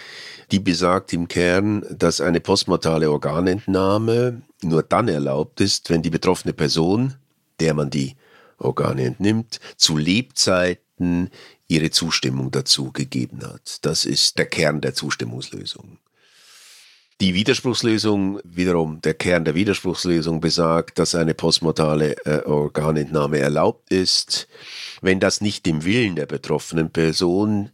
Die 0.51 0.59
besagt 0.59 1.13
im 1.13 1.27
Kern, 1.27 1.85
dass 1.89 2.21
eine 2.21 2.41
postmortale 2.41 3.09
Organentnahme 3.09 4.41
nur 4.61 4.83
dann 4.83 5.07
erlaubt 5.07 5.61
ist, 5.61 5.89
wenn 5.89 6.01
die 6.01 6.09
betroffene 6.09 6.53
Person, 6.53 7.13
der 7.59 7.73
man 7.73 7.89
die 7.89 8.15
Organe 8.57 9.03
entnimmt, 9.05 9.59
zu 9.77 9.97
Lebzeiten 9.97 11.29
ihre 11.73 11.89
Zustimmung 11.89 12.51
dazu 12.51 12.91
gegeben 12.91 13.39
hat. 13.43 13.79
Das 13.81 14.05
ist 14.05 14.37
der 14.37 14.45
Kern 14.45 14.81
der 14.81 14.93
Zustimmungslösung. 14.93 15.97
Die 17.19 17.33
Widerspruchslösung, 17.33 18.39
wiederum 18.43 19.01
der 19.01 19.13
Kern 19.13 19.45
der 19.45 19.55
Widerspruchslösung 19.55 20.41
besagt, 20.41 20.99
dass 20.99 21.15
eine 21.15 21.33
postmortale 21.33 22.17
äh, 22.25 22.43
Organentnahme 22.45 23.39
erlaubt 23.39 23.91
ist, 23.91 24.47
wenn 25.01 25.19
das 25.19 25.41
nicht 25.41 25.65
dem 25.65 25.83
Willen 25.85 26.15
der 26.15 26.25
betroffenen 26.25 26.91
Person 26.91 27.69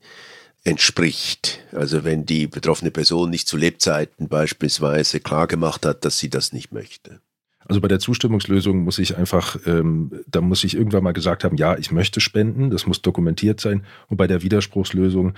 entspricht. 0.64 1.60
Also 1.72 2.04
wenn 2.04 2.26
die 2.26 2.48
betroffene 2.48 2.92
Person 2.92 3.30
nicht 3.30 3.48
zu 3.48 3.58
Lebzeiten 3.58 4.28
beispielsweise 4.28 5.20
klargemacht 5.20 5.86
hat, 5.86 6.06
dass 6.06 6.20
sie 6.20 6.30
das 6.30 6.54
nicht 6.54 6.72
möchte. 6.72 7.22
Also 7.70 7.82
bei 7.82 7.88
der 7.88 8.00
Zustimmungslösung 8.00 8.84
muss 8.84 8.98
ich 8.98 9.16
einfach, 9.16 9.56
ähm, 9.68 10.12
da 10.28 10.42
muss 10.42 10.64
ich 10.64 10.76
irgendwann 10.76 11.04
mal 11.04 11.14
gesagt 11.14 11.44
haben, 11.44 11.56
ja, 11.56 11.78
ich 11.78 11.92
möchte 11.92 12.20
spenden, 12.20 12.72
das 12.72 12.88
muss 12.88 13.04
dokumentiert 13.04 13.62
sein. 13.62 13.86
Und 14.08 14.18
bei 14.18 14.26
der 14.26 14.42
Widerspruchslösung 14.42 15.36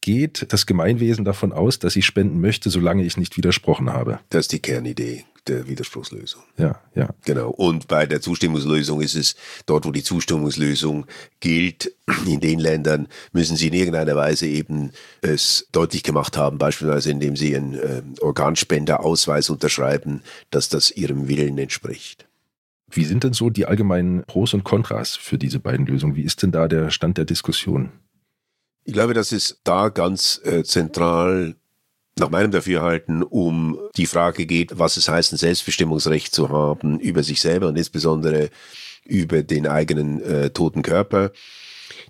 geht 0.00 0.52
das 0.52 0.66
Gemeinwesen 0.66 1.24
davon 1.24 1.52
aus, 1.52 1.78
dass 1.78 1.94
ich 1.94 2.04
spenden 2.04 2.40
möchte, 2.40 2.68
solange 2.68 3.04
ich 3.04 3.16
nicht 3.16 3.36
widersprochen 3.36 3.92
habe. 3.92 4.18
Das 4.28 4.40
ist 4.40 4.52
die 4.52 4.58
Kernidee 4.58 5.24
der 5.48 5.66
Widerspruchslösung. 5.66 6.42
Ja, 6.56 6.80
ja. 6.94 7.08
Genau. 7.24 7.50
Und 7.50 7.88
bei 7.88 8.06
der 8.06 8.20
Zustimmungslösung 8.20 9.00
ist 9.00 9.14
es 9.14 9.34
dort, 9.66 9.84
wo 9.84 9.90
die 9.90 10.02
Zustimmungslösung 10.02 11.06
gilt, 11.40 11.92
in 12.26 12.40
den 12.40 12.58
Ländern 12.58 13.08
müssen 13.32 13.56
sie 13.56 13.68
in 13.68 13.74
irgendeiner 13.74 14.16
Weise 14.16 14.46
eben 14.46 14.92
es 15.20 15.66
deutlich 15.72 16.02
gemacht 16.02 16.36
haben, 16.36 16.58
beispielsweise 16.58 17.10
indem 17.10 17.36
sie 17.36 17.56
einen 17.56 17.74
äh, 17.74 18.02
Organspenderausweis 18.20 19.50
unterschreiben, 19.50 20.22
dass 20.50 20.68
das 20.68 20.90
ihrem 20.90 21.28
Willen 21.28 21.58
entspricht. 21.58 22.26
Wie 22.90 23.04
sind 23.04 23.24
denn 23.24 23.32
so 23.32 23.48
die 23.50 23.66
allgemeinen 23.66 24.24
Pros 24.24 24.52
und 24.54 24.64
Kontras 24.64 25.16
für 25.16 25.38
diese 25.38 25.58
beiden 25.58 25.86
Lösungen? 25.86 26.14
Wie 26.14 26.22
ist 26.22 26.42
denn 26.42 26.52
da 26.52 26.68
der 26.68 26.90
Stand 26.90 27.16
der 27.16 27.24
Diskussion? 27.24 27.90
Ich 28.84 28.92
glaube, 28.92 29.14
dass 29.14 29.32
es 29.32 29.60
da 29.64 29.88
ganz 29.88 30.40
äh, 30.44 30.62
zentral 30.64 31.54
nach 32.18 32.30
meinem 32.30 32.50
Dafürhalten 32.50 33.22
um 33.22 33.78
die 33.96 34.06
Frage 34.06 34.46
geht, 34.46 34.78
was 34.78 34.96
es 34.96 35.08
heißt, 35.08 35.32
ein 35.32 35.38
Selbstbestimmungsrecht 35.38 36.34
zu 36.34 36.50
haben 36.50 37.00
über 37.00 37.22
sich 37.22 37.40
selber 37.40 37.68
und 37.68 37.76
insbesondere 37.76 38.50
über 39.04 39.42
den 39.42 39.66
eigenen 39.66 40.22
äh, 40.22 40.50
toten 40.50 40.82
Körper. 40.82 41.32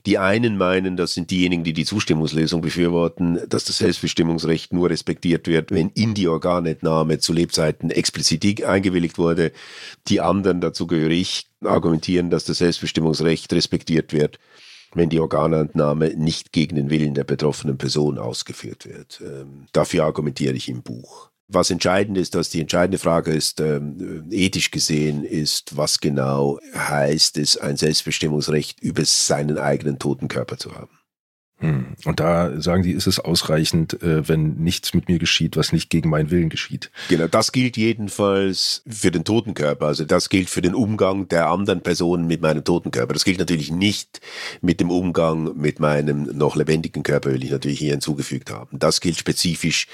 Die 0.04 0.18
einen 0.18 0.56
meinen, 0.56 0.96
das 0.96 1.14
sind 1.14 1.30
diejenigen, 1.30 1.62
die 1.62 1.72
die 1.72 1.84
Zustimmungslösung 1.84 2.60
befürworten, 2.60 3.38
dass 3.48 3.64
das 3.64 3.78
Selbstbestimmungsrecht 3.78 4.72
nur 4.72 4.90
respektiert 4.90 5.46
wird, 5.46 5.70
wenn 5.70 5.90
in 5.90 6.14
die 6.14 6.26
Organentnahme 6.26 7.18
zu 7.18 7.32
Lebzeiten 7.32 7.90
explizit 7.90 8.64
eingewilligt 8.64 9.16
wurde. 9.16 9.52
Die 10.08 10.20
anderen, 10.20 10.60
dazu 10.60 10.88
gehöre 10.88 11.10
ich, 11.10 11.46
argumentieren, 11.64 12.30
dass 12.30 12.44
das 12.44 12.58
Selbstbestimmungsrecht 12.58 13.52
respektiert 13.52 14.12
wird, 14.12 14.40
wenn 14.94 15.08
die 15.08 15.20
Organentnahme 15.20 16.14
nicht 16.16 16.52
gegen 16.52 16.76
den 16.76 16.90
Willen 16.90 17.14
der 17.14 17.24
betroffenen 17.24 17.78
Person 17.78 18.18
ausgeführt 18.18 18.86
wird. 18.86 19.22
Ähm, 19.24 19.66
dafür 19.72 20.04
argumentiere 20.04 20.54
ich 20.54 20.68
im 20.68 20.82
Buch. 20.82 21.30
Was 21.48 21.70
entscheidend 21.70 22.16
ist, 22.16 22.34
dass 22.34 22.48
die 22.48 22.60
entscheidende 22.60 22.98
Frage 22.98 23.30
ist, 23.32 23.60
ähm, 23.60 24.26
ethisch 24.30 24.70
gesehen, 24.70 25.22
ist, 25.24 25.76
was 25.76 26.00
genau 26.00 26.58
heißt 26.74 27.36
es, 27.36 27.58
ein 27.58 27.76
Selbstbestimmungsrecht 27.76 28.80
über 28.80 29.04
seinen 29.04 29.58
eigenen 29.58 29.98
toten 29.98 30.28
Körper 30.28 30.56
zu 30.56 30.74
haben. 30.74 31.01
Hm. 31.62 31.86
Und 32.04 32.18
da 32.18 32.60
sagen 32.60 32.82
Sie, 32.82 32.90
ist 32.90 33.06
es 33.06 33.20
ausreichend, 33.20 34.02
äh, 34.02 34.28
wenn 34.28 34.56
nichts 34.56 34.94
mit 34.94 35.08
mir 35.08 35.18
geschieht, 35.18 35.56
was 35.56 35.72
nicht 35.72 35.90
gegen 35.90 36.10
meinen 36.10 36.30
Willen 36.30 36.48
geschieht. 36.48 36.90
Genau, 37.08 37.28
das 37.28 37.52
gilt 37.52 37.76
jedenfalls 37.76 38.82
für 38.88 39.12
den 39.12 39.24
toten 39.24 39.54
Körper. 39.54 39.86
Also 39.86 40.04
das 40.04 40.28
gilt 40.28 40.50
für 40.50 40.60
den 40.60 40.74
Umgang 40.74 41.28
der 41.28 41.48
anderen 41.48 41.80
Personen 41.80 42.26
mit 42.26 42.42
meinem 42.42 42.64
toten 42.64 42.90
Körper. 42.90 43.12
Das 43.14 43.24
gilt 43.24 43.38
natürlich 43.38 43.70
nicht 43.70 44.20
mit 44.60 44.80
dem 44.80 44.90
Umgang 44.90 45.56
mit 45.56 45.78
meinem 45.78 46.24
noch 46.36 46.56
lebendigen 46.56 47.04
Körper, 47.04 47.32
will 47.32 47.44
ich 47.44 47.52
natürlich 47.52 47.78
hier 47.78 47.92
hinzugefügt 47.92 48.50
haben. 48.50 48.80
Das 48.80 49.00
gilt 49.00 49.16
spezifisch 49.16 49.86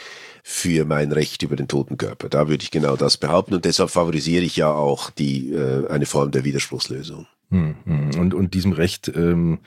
für 0.43 0.87
mein 0.87 1.13
Recht 1.13 1.43
über 1.43 1.57
den 1.57 1.69
toten 1.69 1.99
Körper. 1.99 2.31
Da 2.31 2.49
würde 2.49 2.63
ich 2.63 2.71
genau 2.71 2.97
das 2.97 3.19
behaupten 3.19 3.55
und 3.55 3.67
deshalb 3.67 3.91
favorisiere 3.91 4.43
ich 4.45 4.57
ja 4.57 4.73
auch 4.73 5.11
die, 5.11 5.53
äh, 5.53 5.87
eine 5.89 6.07
Form 6.07 6.31
der 6.31 6.45
Widerspruchslösung. 6.45 7.27
Hm, 7.51 7.75
hm. 7.85 8.11
Und, 8.19 8.33
und 8.33 8.55
diesem 8.55 8.73
Recht 8.73 9.13
ähm, 9.15 9.59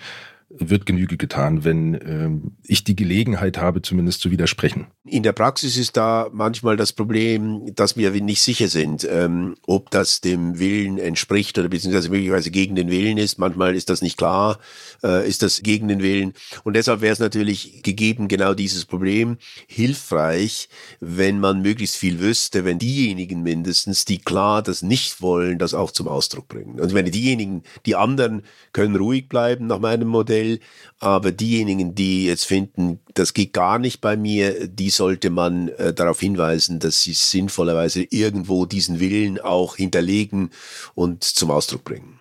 wird 0.57 0.85
Genüge 0.85 1.17
getan, 1.17 1.63
wenn 1.63 1.93
ähm, 2.05 2.51
ich 2.63 2.83
die 2.83 2.95
Gelegenheit 2.95 3.57
habe, 3.57 3.81
zumindest 3.81 4.21
zu 4.21 4.31
widersprechen. 4.31 4.87
In 5.05 5.23
der 5.23 5.31
Praxis 5.31 5.77
ist 5.77 5.97
da 5.97 6.29
manchmal 6.31 6.77
das 6.77 6.93
Problem, 6.93 7.73
dass 7.75 7.97
wir 7.97 8.11
nicht 8.11 8.41
sicher 8.41 8.67
sind, 8.67 9.07
ähm, 9.09 9.55
ob 9.65 9.91
das 9.91 10.21
dem 10.21 10.59
Willen 10.59 10.97
entspricht 10.97 11.57
oder 11.57 11.69
beziehungsweise 11.69 12.09
möglicherweise 12.09 12.51
gegen 12.51 12.75
den 12.75 12.89
Willen 12.89 13.17
ist. 13.17 13.39
Manchmal 13.39 13.75
ist 13.75 13.89
das 13.89 14.01
nicht 14.01 14.17
klar, 14.17 14.59
äh, 15.03 15.27
ist 15.27 15.41
das 15.41 15.61
gegen 15.63 15.87
den 15.87 16.01
Willen. 16.01 16.33
Und 16.63 16.75
deshalb 16.75 17.01
wäre 17.01 17.13
es 17.13 17.19
natürlich 17.19 17.81
gegeben 17.83 18.27
genau 18.27 18.53
dieses 18.53 18.85
Problem 18.85 19.37
hilfreich, 19.67 20.69
wenn 20.99 21.39
man 21.39 21.61
möglichst 21.61 21.97
viel 21.97 22.19
wüsste, 22.19 22.65
wenn 22.65 22.79
diejenigen 22.79 23.41
mindestens, 23.41 24.05
die 24.05 24.19
klar 24.19 24.61
das 24.61 24.81
nicht 24.81 25.21
wollen, 25.21 25.57
das 25.59 25.73
auch 25.73 25.91
zum 25.91 26.07
Ausdruck 26.07 26.47
bringen. 26.47 26.79
Und 26.79 26.93
wenn 26.93 27.09
diejenigen, 27.09 27.63
die 27.85 27.95
anderen 27.95 28.43
können 28.73 28.95
ruhig 28.95 29.27
bleiben 29.29 29.67
nach 29.67 29.79
meinem 29.79 30.07
Modell, 30.07 30.40
Modell. 30.41 30.59
Aber 30.99 31.31
diejenigen, 31.31 31.95
die 31.95 32.25
jetzt 32.25 32.45
finden, 32.45 32.99
das 33.13 33.33
geht 33.33 33.53
gar 33.53 33.79
nicht 33.79 34.01
bei 34.01 34.15
mir, 34.15 34.67
die 34.67 34.89
sollte 34.89 35.29
man 35.29 35.69
äh, 35.69 35.93
darauf 35.93 36.19
hinweisen, 36.19 36.79
dass 36.79 37.01
sie 37.01 37.13
sinnvollerweise 37.13 38.03
irgendwo 38.09 38.65
diesen 38.65 38.99
Willen 38.99 39.39
auch 39.39 39.75
hinterlegen 39.75 40.51
und 40.93 41.23
zum 41.23 41.51
Ausdruck 41.51 41.83
bringen. 41.83 42.19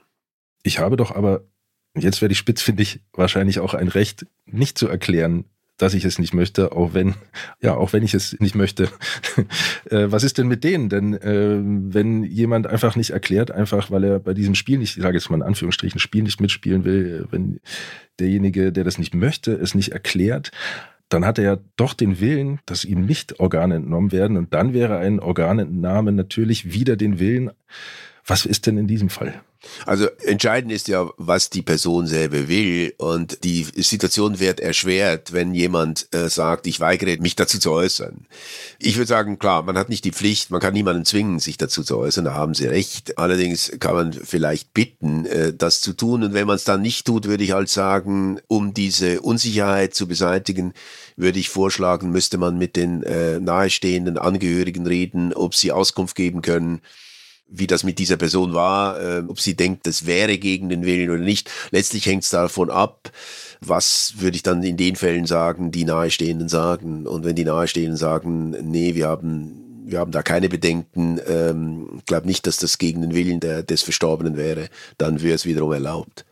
Ich 0.63 0.79
habe 0.79 0.97
doch 0.97 1.11
aber, 1.15 1.43
jetzt 1.97 2.21
werde 2.21 2.33
ich 2.33 2.39
spitz, 2.39 2.63
finde 2.63 2.83
ich, 2.83 3.01
wahrscheinlich 3.13 3.61
auch 3.61 3.75
ein 3.75 3.89
Recht, 3.89 4.27
nicht 4.47 4.79
zu 4.79 4.89
erklären, 4.89 5.45
dass 5.81 5.95
ich 5.95 6.05
es 6.05 6.19
nicht 6.19 6.35
möchte, 6.35 6.73
auch 6.73 6.93
wenn, 6.93 7.15
ja, 7.63 7.75
auch 7.75 7.93
wenn 7.95 8.03
ich 8.03 8.13
es 8.13 8.39
nicht 8.39 8.55
möchte. 8.55 8.85
äh, 9.91 10.07
was 10.11 10.25
ist 10.25 10.37
denn 10.37 10.47
mit 10.47 10.63
denen? 10.63 10.91
Denn 10.91 11.15
äh, 11.15 11.59
wenn 11.63 12.23
jemand 12.23 12.67
einfach 12.67 12.97
nicht 12.97 13.11
erklärt, 13.11 13.51
einfach 13.51 13.91
weil 13.91 14.05
er 14.05 14.19
bei 14.19 14.35
diesem 14.35 14.55
Spiel 14.55 14.79
nicht, 14.79 14.97
ich 14.99 15.03
sage 15.03 15.17
jetzt 15.17 15.31
mal 15.31 15.37
in 15.37 15.43
Anführungsstrichen, 15.43 15.99
Spiel 15.99 16.23
nicht 16.23 16.41
mitspielen 16.41 16.85
will, 16.85 17.27
wenn 17.31 17.61
derjenige, 18.19 18.73
der 18.73 18.85
das 18.85 18.99
nicht 18.99 19.15
möchte, 19.15 19.53
es 19.53 19.75
nicht 19.75 19.93
erklärt, 19.93 20.51
dann 21.09 21.25
hat 21.25 21.39
er 21.39 21.45
ja 21.45 21.59
doch 21.77 21.95
den 21.95 22.21
Willen, 22.21 22.61
dass 22.67 22.85
ihm 22.85 23.07
nicht 23.07 23.41
Organe 23.41 23.77
entnommen 23.77 24.13
werden 24.13 24.37
und 24.37 24.53
dann 24.53 24.75
wäre 24.75 24.99
ein 24.99 25.19
Organentnahme 25.19 26.13
natürlich 26.13 26.73
wieder 26.73 26.97
den 26.97 27.19
Willen. 27.19 27.51
Was 28.27 28.47
ist 28.47 28.67
denn 28.67 28.79
in 28.79 28.87
diesem 28.87 29.11
Fall? 29.11 29.43
Also 29.85 30.07
entscheidend 30.25 30.73
ist 30.73 30.89
ja, 30.89 31.11
was 31.19 31.51
die 31.51 31.61
Person 31.61 32.07
selber 32.07 32.49
will 32.49 32.95
und 32.97 33.45
die 33.45 33.65
Situation 33.65 34.41
wird 34.41 34.59
erschwert, 34.59 35.35
wenn 35.35 35.55
jemand 35.55 36.09
äh, 36.15 36.31
sagt, 36.31 36.67
ich 36.67 36.81
weigere 36.81 37.21
mich 37.21 37.37
dazu 37.37 37.59
zu 37.59 37.71
äußern. 37.71 38.27
Ich 38.79 38.97
würde 38.97 39.09
sagen, 39.09 39.39
klar, 39.39 39.63
man 39.63 39.77
hat 39.77 39.91
nicht 39.91 40.07
die 40.07 40.13
Pflicht, 40.13 40.51
man 40.51 40.61
kann 40.61 40.73
niemanden 40.73 41.05
zwingen, 41.05 41.41
sich 41.41 41.59
dazu 41.59 41.83
zu 41.83 41.99
äußern, 41.99 42.25
da 42.25 42.35
haben 42.35 42.55
Sie 42.55 42.67
recht. 42.67 43.19
Allerdings 43.19 43.73
kann 43.81 43.95
man 43.95 44.13
vielleicht 44.15 44.73
bitten, 44.73 45.27
äh, 45.27 45.53
das 45.53 45.83
zu 45.83 45.93
tun 45.93 46.23
und 46.23 46.33
wenn 46.33 46.47
man 46.47 46.57
es 46.57 46.65
dann 46.65 46.81
nicht 46.81 47.07
tut, 47.07 47.27
würde 47.27 47.45
ich 47.45 47.53
halt 47.53 47.69
sagen, 47.69 48.41
um 48.49 48.73
diese 48.73 49.21
Unsicherheit 49.21 49.95
zu 49.95 50.09
beseitigen, 50.09 50.73
würde 51.17 51.39
ich 51.39 51.51
vorschlagen, 51.51 52.11
müsste 52.11 52.39
man 52.39 52.57
mit 52.57 52.77
den 52.77 53.03
äh, 53.03 53.39
nahestehenden 53.41 54.17
Angehörigen 54.17 54.87
reden, 54.87 55.35
ob 55.35 55.55
sie 55.55 55.71
Auskunft 55.71 56.17
geben 56.17 56.41
können 56.41 56.81
wie 57.51 57.67
das 57.67 57.85
mit 57.85 57.99
dieser 57.99 58.17
Person 58.17 58.55
war, 58.55 59.01
äh, 59.01 59.23
ob 59.27 59.41
sie 59.41 59.57
denkt, 59.57 59.87
das 59.87 60.07
wäre 60.07 60.39
gegen 60.39 60.69
den 60.69 60.85
Willen 60.85 61.11
oder 61.11 61.23
nicht. 61.23 61.51
Letztlich 61.71 62.07
hängt 62.07 62.23
es 62.23 62.31
davon 62.31 62.71
ab, 62.71 63.11
was 63.61 64.15
würde 64.19 64.37
ich 64.37 64.43
dann 64.43 64.63
in 64.63 64.77
den 64.77 64.97
Fällen 64.97 65.27
sagen, 65.27 65.71
die 65.71 65.85
Nahestehenden 65.85 66.49
sagen. 66.49 67.07
Und 67.07 67.25
wenn 67.25 67.37
die 67.37 67.45
Nahestehenden 67.45 67.97
sagen, 67.97 68.51
nee, 68.71 68.95
wir 68.95 69.09
haben 69.09 69.67
wir 69.85 69.99
haben 69.99 70.13
da 70.13 70.23
keine 70.23 70.49
Bedenken, 70.49 71.21
ähm, 71.27 72.01
glaube 72.07 72.29
nicht, 72.29 72.47
dass 72.47 72.59
das 72.59 72.79
gegen 72.79 73.01
den 73.01 73.13
Willen 73.13 73.41
der, 73.41 73.65
des 73.65 73.83
Verstorbenen 73.83 74.37
wäre, 74.37 74.69
dann 74.99 75.21
wäre 75.21 75.35
es 75.35 75.47
wiederum 75.47 75.73
erlaubt. 75.73 76.25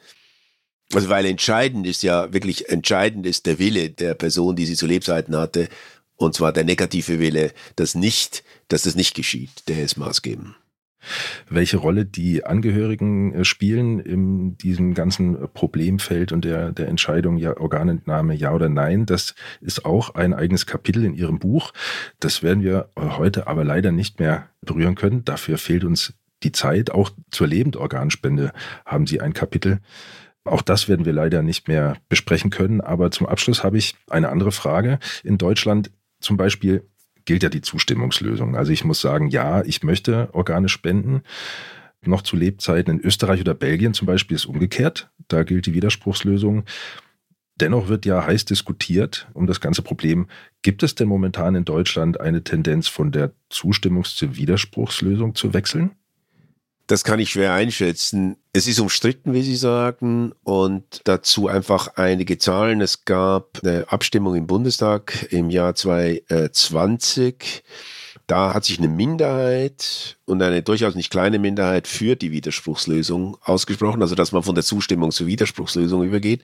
Also 0.92 1.08
weil 1.08 1.26
entscheidend 1.26 1.84
ist 1.84 2.04
ja, 2.04 2.32
wirklich 2.32 2.68
entscheidend 2.68 3.26
ist 3.26 3.46
der 3.46 3.58
Wille 3.58 3.90
der 3.90 4.14
Person, 4.14 4.54
die 4.54 4.64
sie 4.64 4.76
zu 4.76 4.86
Lebzeiten 4.86 5.36
hatte, 5.36 5.68
und 6.14 6.36
zwar 6.36 6.52
der 6.52 6.62
negative 6.62 7.18
Wille, 7.18 7.52
dass 7.74 7.96
nicht, 7.96 8.44
dass 8.68 8.82
das 8.82 8.94
nicht 8.94 9.14
geschieht, 9.14 9.50
der 9.66 9.82
ist 9.82 9.96
maßgebend 9.96 10.54
welche 11.48 11.76
Rolle 11.76 12.04
die 12.04 12.44
Angehörigen 12.44 13.32
äh, 13.32 13.44
spielen 13.44 14.00
in 14.00 14.56
diesem 14.58 14.94
ganzen 14.94 15.48
Problemfeld 15.52 16.32
und 16.32 16.44
der, 16.44 16.72
der 16.72 16.88
Entscheidung, 16.88 17.36
ja, 17.36 17.56
Organentnahme, 17.56 18.34
ja 18.34 18.52
oder 18.52 18.68
nein. 18.68 19.06
Das 19.06 19.34
ist 19.60 19.84
auch 19.84 20.14
ein 20.14 20.34
eigenes 20.34 20.66
Kapitel 20.66 21.04
in 21.04 21.14
Ihrem 21.14 21.38
Buch. 21.38 21.72
Das 22.20 22.42
werden 22.42 22.62
wir 22.62 22.90
heute 22.96 23.46
aber 23.46 23.64
leider 23.64 23.92
nicht 23.92 24.20
mehr 24.20 24.48
berühren 24.60 24.94
können. 24.94 25.24
Dafür 25.24 25.58
fehlt 25.58 25.84
uns 25.84 26.14
die 26.42 26.52
Zeit. 26.52 26.90
Auch 26.90 27.10
zur 27.30 27.46
Lebendorganspende 27.46 28.52
haben 28.84 29.06
Sie 29.06 29.20
ein 29.20 29.32
Kapitel. 29.32 29.80
Auch 30.44 30.62
das 30.62 30.88
werden 30.88 31.04
wir 31.04 31.12
leider 31.12 31.42
nicht 31.42 31.68
mehr 31.68 31.96
besprechen 32.08 32.50
können. 32.50 32.80
Aber 32.80 33.10
zum 33.10 33.26
Abschluss 33.26 33.64
habe 33.64 33.78
ich 33.78 33.94
eine 34.08 34.28
andere 34.28 34.52
Frage. 34.52 34.98
In 35.24 35.38
Deutschland 35.38 35.90
zum 36.20 36.36
Beispiel 36.36 36.84
gilt 37.28 37.42
ja 37.42 37.50
die 37.50 37.60
Zustimmungslösung. 37.60 38.56
Also 38.56 38.72
ich 38.72 38.86
muss 38.86 39.02
sagen, 39.02 39.28
ja, 39.28 39.62
ich 39.62 39.82
möchte 39.82 40.30
Organe 40.32 40.70
spenden. 40.70 41.20
Noch 42.00 42.22
zu 42.22 42.36
Lebzeiten 42.36 42.94
in 42.94 43.04
Österreich 43.04 43.42
oder 43.42 43.52
Belgien 43.52 43.92
zum 43.92 44.06
Beispiel 44.06 44.34
ist 44.34 44.46
umgekehrt. 44.46 45.10
Da 45.28 45.42
gilt 45.42 45.66
die 45.66 45.74
Widerspruchslösung. 45.74 46.64
Dennoch 47.56 47.88
wird 47.88 48.06
ja 48.06 48.24
heiß 48.24 48.46
diskutiert 48.46 49.28
um 49.34 49.46
das 49.46 49.60
ganze 49.60 49.82
Problem. 49.82 50.26
Gibt 50.62 50.82
es 50.82 50.94
denn 50.94 51.06
momentan 51.06 51.54
in 51.54 51.66
Deutschland 51.66 52.18
eine 52.18 52.44
Tendenz 52.44 52.88
von 52.88 53.12
der 53.12 53.32
Zustimmungs- 53.52 54.16
zur 54.16 54.36
Widerspruchslösung 54.36 55.34
zu 55.34 55.52
wechseln? 55.52 55.90
Das 56.88 57.04
kann 57.04 57.20
ich 57.20 57.30
schwer 57.30 57.52
einschätzen. 57.52 58.36
Es 58.54 58.66
ist 58.66 58.80
umstritten, 58.80 59.34
wie 59.34 59.42
Sie 59.42 59.56
sagen, 59.56 60.32
und 60.42 61.02
dazu 61.04 61.46
einfach 61.46 61.96
einige 61.96 62.38
Zahlen. 62.38 62.80
Es 62.80 63.04
gab 63.04 63.60
eine 63.62 63.92
Abstimmung 63.92 64.34
im 64.36 64.46
Bundestag 64.46 65.26
im 65.30 65.50
Jahr 65.50 65.74
2020. 65.74 67.62
Da 68.26 68.54
hat 68.54 68.64
sich 68.64 68.78
eine 68.78 68.88
Minderheit 68.88 70.16
und 70.24 70.40
eine 70.40 70.62
durchaus 70.62 70.94
nicht 70.94 71.10
kleine 71.10 71.38
Minderheit 71.38 71.86
für 71.86 72.16
die 72.16 72.32
Widerspruchslösung 72.32 73.36
ausgesprochen, 73.42 74.00
also 74.00 74.14
dass 74.14 74.32
man 74.32 74.42
von 74.42 74.54
der 74.54 74.64
Zustimmung 74.64 75.10
zur 75.10 75.26
Widerspruchslösung 75.26 76.04
übergeht. 76.04 76.42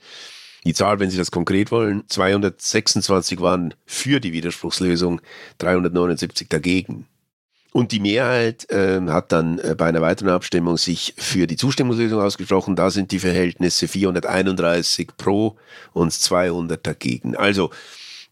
Die 0.67 0.75
Zahl, 0.75 1.01
wenn 1.01 1.09
Sie 1.09 1.17
das 1.17 1.31
konkret 1.31 1.71
wollen, 1.71 2.05
226 2.07 3.41
waren 3.41 3.73
für 3.87 4.21
die 4.21 4.35
Widerspruchslösung, 4.35 5.23
379 5.57 6.51
dagegen. 6.51 7.07
Und 7.77 7.91
die 7.91 7.99
Mehrheit 7.99 8.71
äh, 8.71 9.01
hat 9.09 9.33
dann 9.33 9.59
äh, 9.59 9.75
bei 9.77 9.87
einer 9.87 10.01
weiteren 10.01 10.31
Abstimmung 10.31 10.77
sich 10.77 11.13
für 11.17 11.49
die 11.49 11.57
Zustimmungslösung 11.57 12.23
ausgesprochen. 12.23 12.77
Da 12.77 12.89
sind 12.93 13.11
die 13.11 13.19
Verhältnisse 13.19 13.89
431 13.89 15.09
pro 15.17 15.57
und 15.93 16.13
200 16.13 16.87
dagegen. 16.87 17.35
Also 17.35 17.71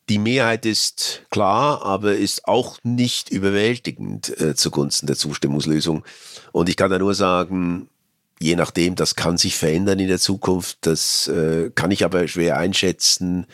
die 0.09 0.21
Mehrheit 0.21 0.65
ist 0.65 1.23
klar, 1.31 1.83
aber 1.83 2.15
ist 2.15 2.47
auch 2.47 2.79
nicht 2.85 3.31
überwältigend 3.31 4.41
äh, 4.41 4.55
zugunsten 4.55 5.09
der 5.09 5.17
Zustimmungslösung. 5.17 6.05
Und 6.53 6.69
ich 6.69 6.77
kann 6.77 6.93
da 6.93 7.01
nur 7.01 7.15
sagen, 7.15 7.89
je 8.39 8.55
nachdem, 8.55 8.95
das 8.95 9.17
kann 9.17 9.39
sich 9.39 9.57
verändern 9.57 9.99
in 9.99 10.07
der 10.07 10.21
Zukunft. 10.21 10.79
Das 10.83 11.27
äh, 11.27 11.71
kann 11.75 11.91
ich 11.91 12.05
aber 12.05 12.29
schwer 12.29 12.59
einschätzen, 12.59 13.49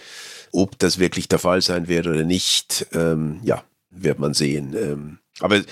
ob 0.52 0.78
das 0.78 0.98
wirklich 0.98 1.28
der 1.28 1.38
Fall 1.38 1.62
sein 1.62 1.88
wird 1.88 2.06
oder 2.06 2.24
nicht. 2.24 2.88
Ähm, 2.92 3.40
ja, 3.42 3.64
wird 3.88 4.18
man 4.18 4.34
sehen. 4.34 4.76
Ähm, 4.76 5.18
aber 5.40 5.62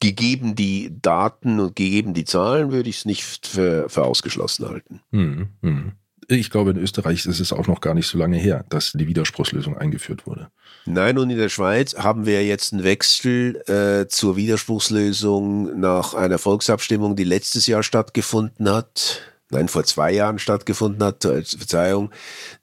gegeben 0.00 0.54
die 0.54 0.92
Daten 1.00 1.60
und 1.60 1.76
gegeben 1.76 2.14
die 2.14 2.24
Zahlen 2.24 2.70
würde 2.72 2.88
ich 2.88 2.98
es 2.98 3.04
nicht 3.04 3.46
für, 3.46 3.88
für 3.88 4.04
ausgeschlossen 4.04 4.68
halten. 4.68 5.00
Hm, 5.10 5.48
hm. 5.62 5.92
Ich 6.28 6.50
glaube, 6.50 6.70
in 6.70 6.76
Österreich 6.76 7.24
ist 7.24 7.38
es 7.38 7.52
auch 7.52 7.68
noch 7.68 7.80
gar 7.80 7.94
nicht 7.94 8.08
so 8.08 8.18
lange 8.18 8.36
her, 8.36 8.64
dass 8.68 8.92
die 8.92 9.06
Widerspruchslösung 9.06 9.76
eingeführt 9.76 10.26
wurde. 10.26 10.48
Nein, 10.84 11.18
und 11.18 11.30
in 11.30 11.36
der 11.36 11.48
Schweiz 11.48 11.94
haben 11.94 12.26
wir 12.26 12.44
jetzt 12.44 12.72
einen 12.72 12.82
Wechsel 12.82 13.62
äh, 13.68 14.08
zur 14.08 14.36
Widerspruchslösung 14.36 15.78
nach 15.78 16.14
einer 16.14 16.38
Volksabstimmung, 16.38 17.14
die 17.14 17.24
letztes 17.24 17.68
Jahr 17.68 17.84
stattgefunden 17.84 18.68
hat. 18.68 19.20
Nein, 19.50 19.68
vor 19.68 19.84
zwei 19.84 20.12
Jahren 20.12 20.40
stattgefunden 20.40 21.02
hat, 21.04 21.24
äh, 21.24 21.42
Verzeihung. 21.42 22.10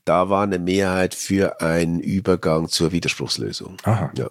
Da 0.03 0.29
war 0.29 0.43
eine 0.43 0.59
Mehrheit 0.59 1.15
für 1.15 1.61
einen 1.61 2.01
Übergang 2.01 2.67
zur 2.67 2.91
Widerspruchslösung. 2.91 3.77
Aha. 3.83 4.11
Ja. 4.17 4.29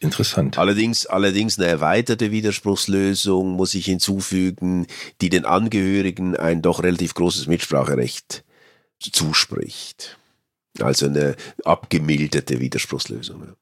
Interessant. 0.00 0.58
Allerdings, 0.58 1.06
allerdings 1.06 1.58
eine 1.58 1.68
erweiterte 1.68 2.30
Widerspruchslösung 2.30 3.52
muss 3.52 3.74
ich 3.74 3.86
hinzufügen, 3.86 4.86
die 5.22 5.30
den 5.30 5.46
Angehörigen 5.46 6.36
ein 6.36 6.60
doch 6.60 6.82
relativ 6.82 7.14
großes 7.14 7.46
Mitspracherecht 7.46 8.44
zuspricht. 9.00 10.18
Also 10.80 11.06
eine 11.06 11.36
abgemilderte 11.64 12.60
Widerspruchslösung. 12.60 13.54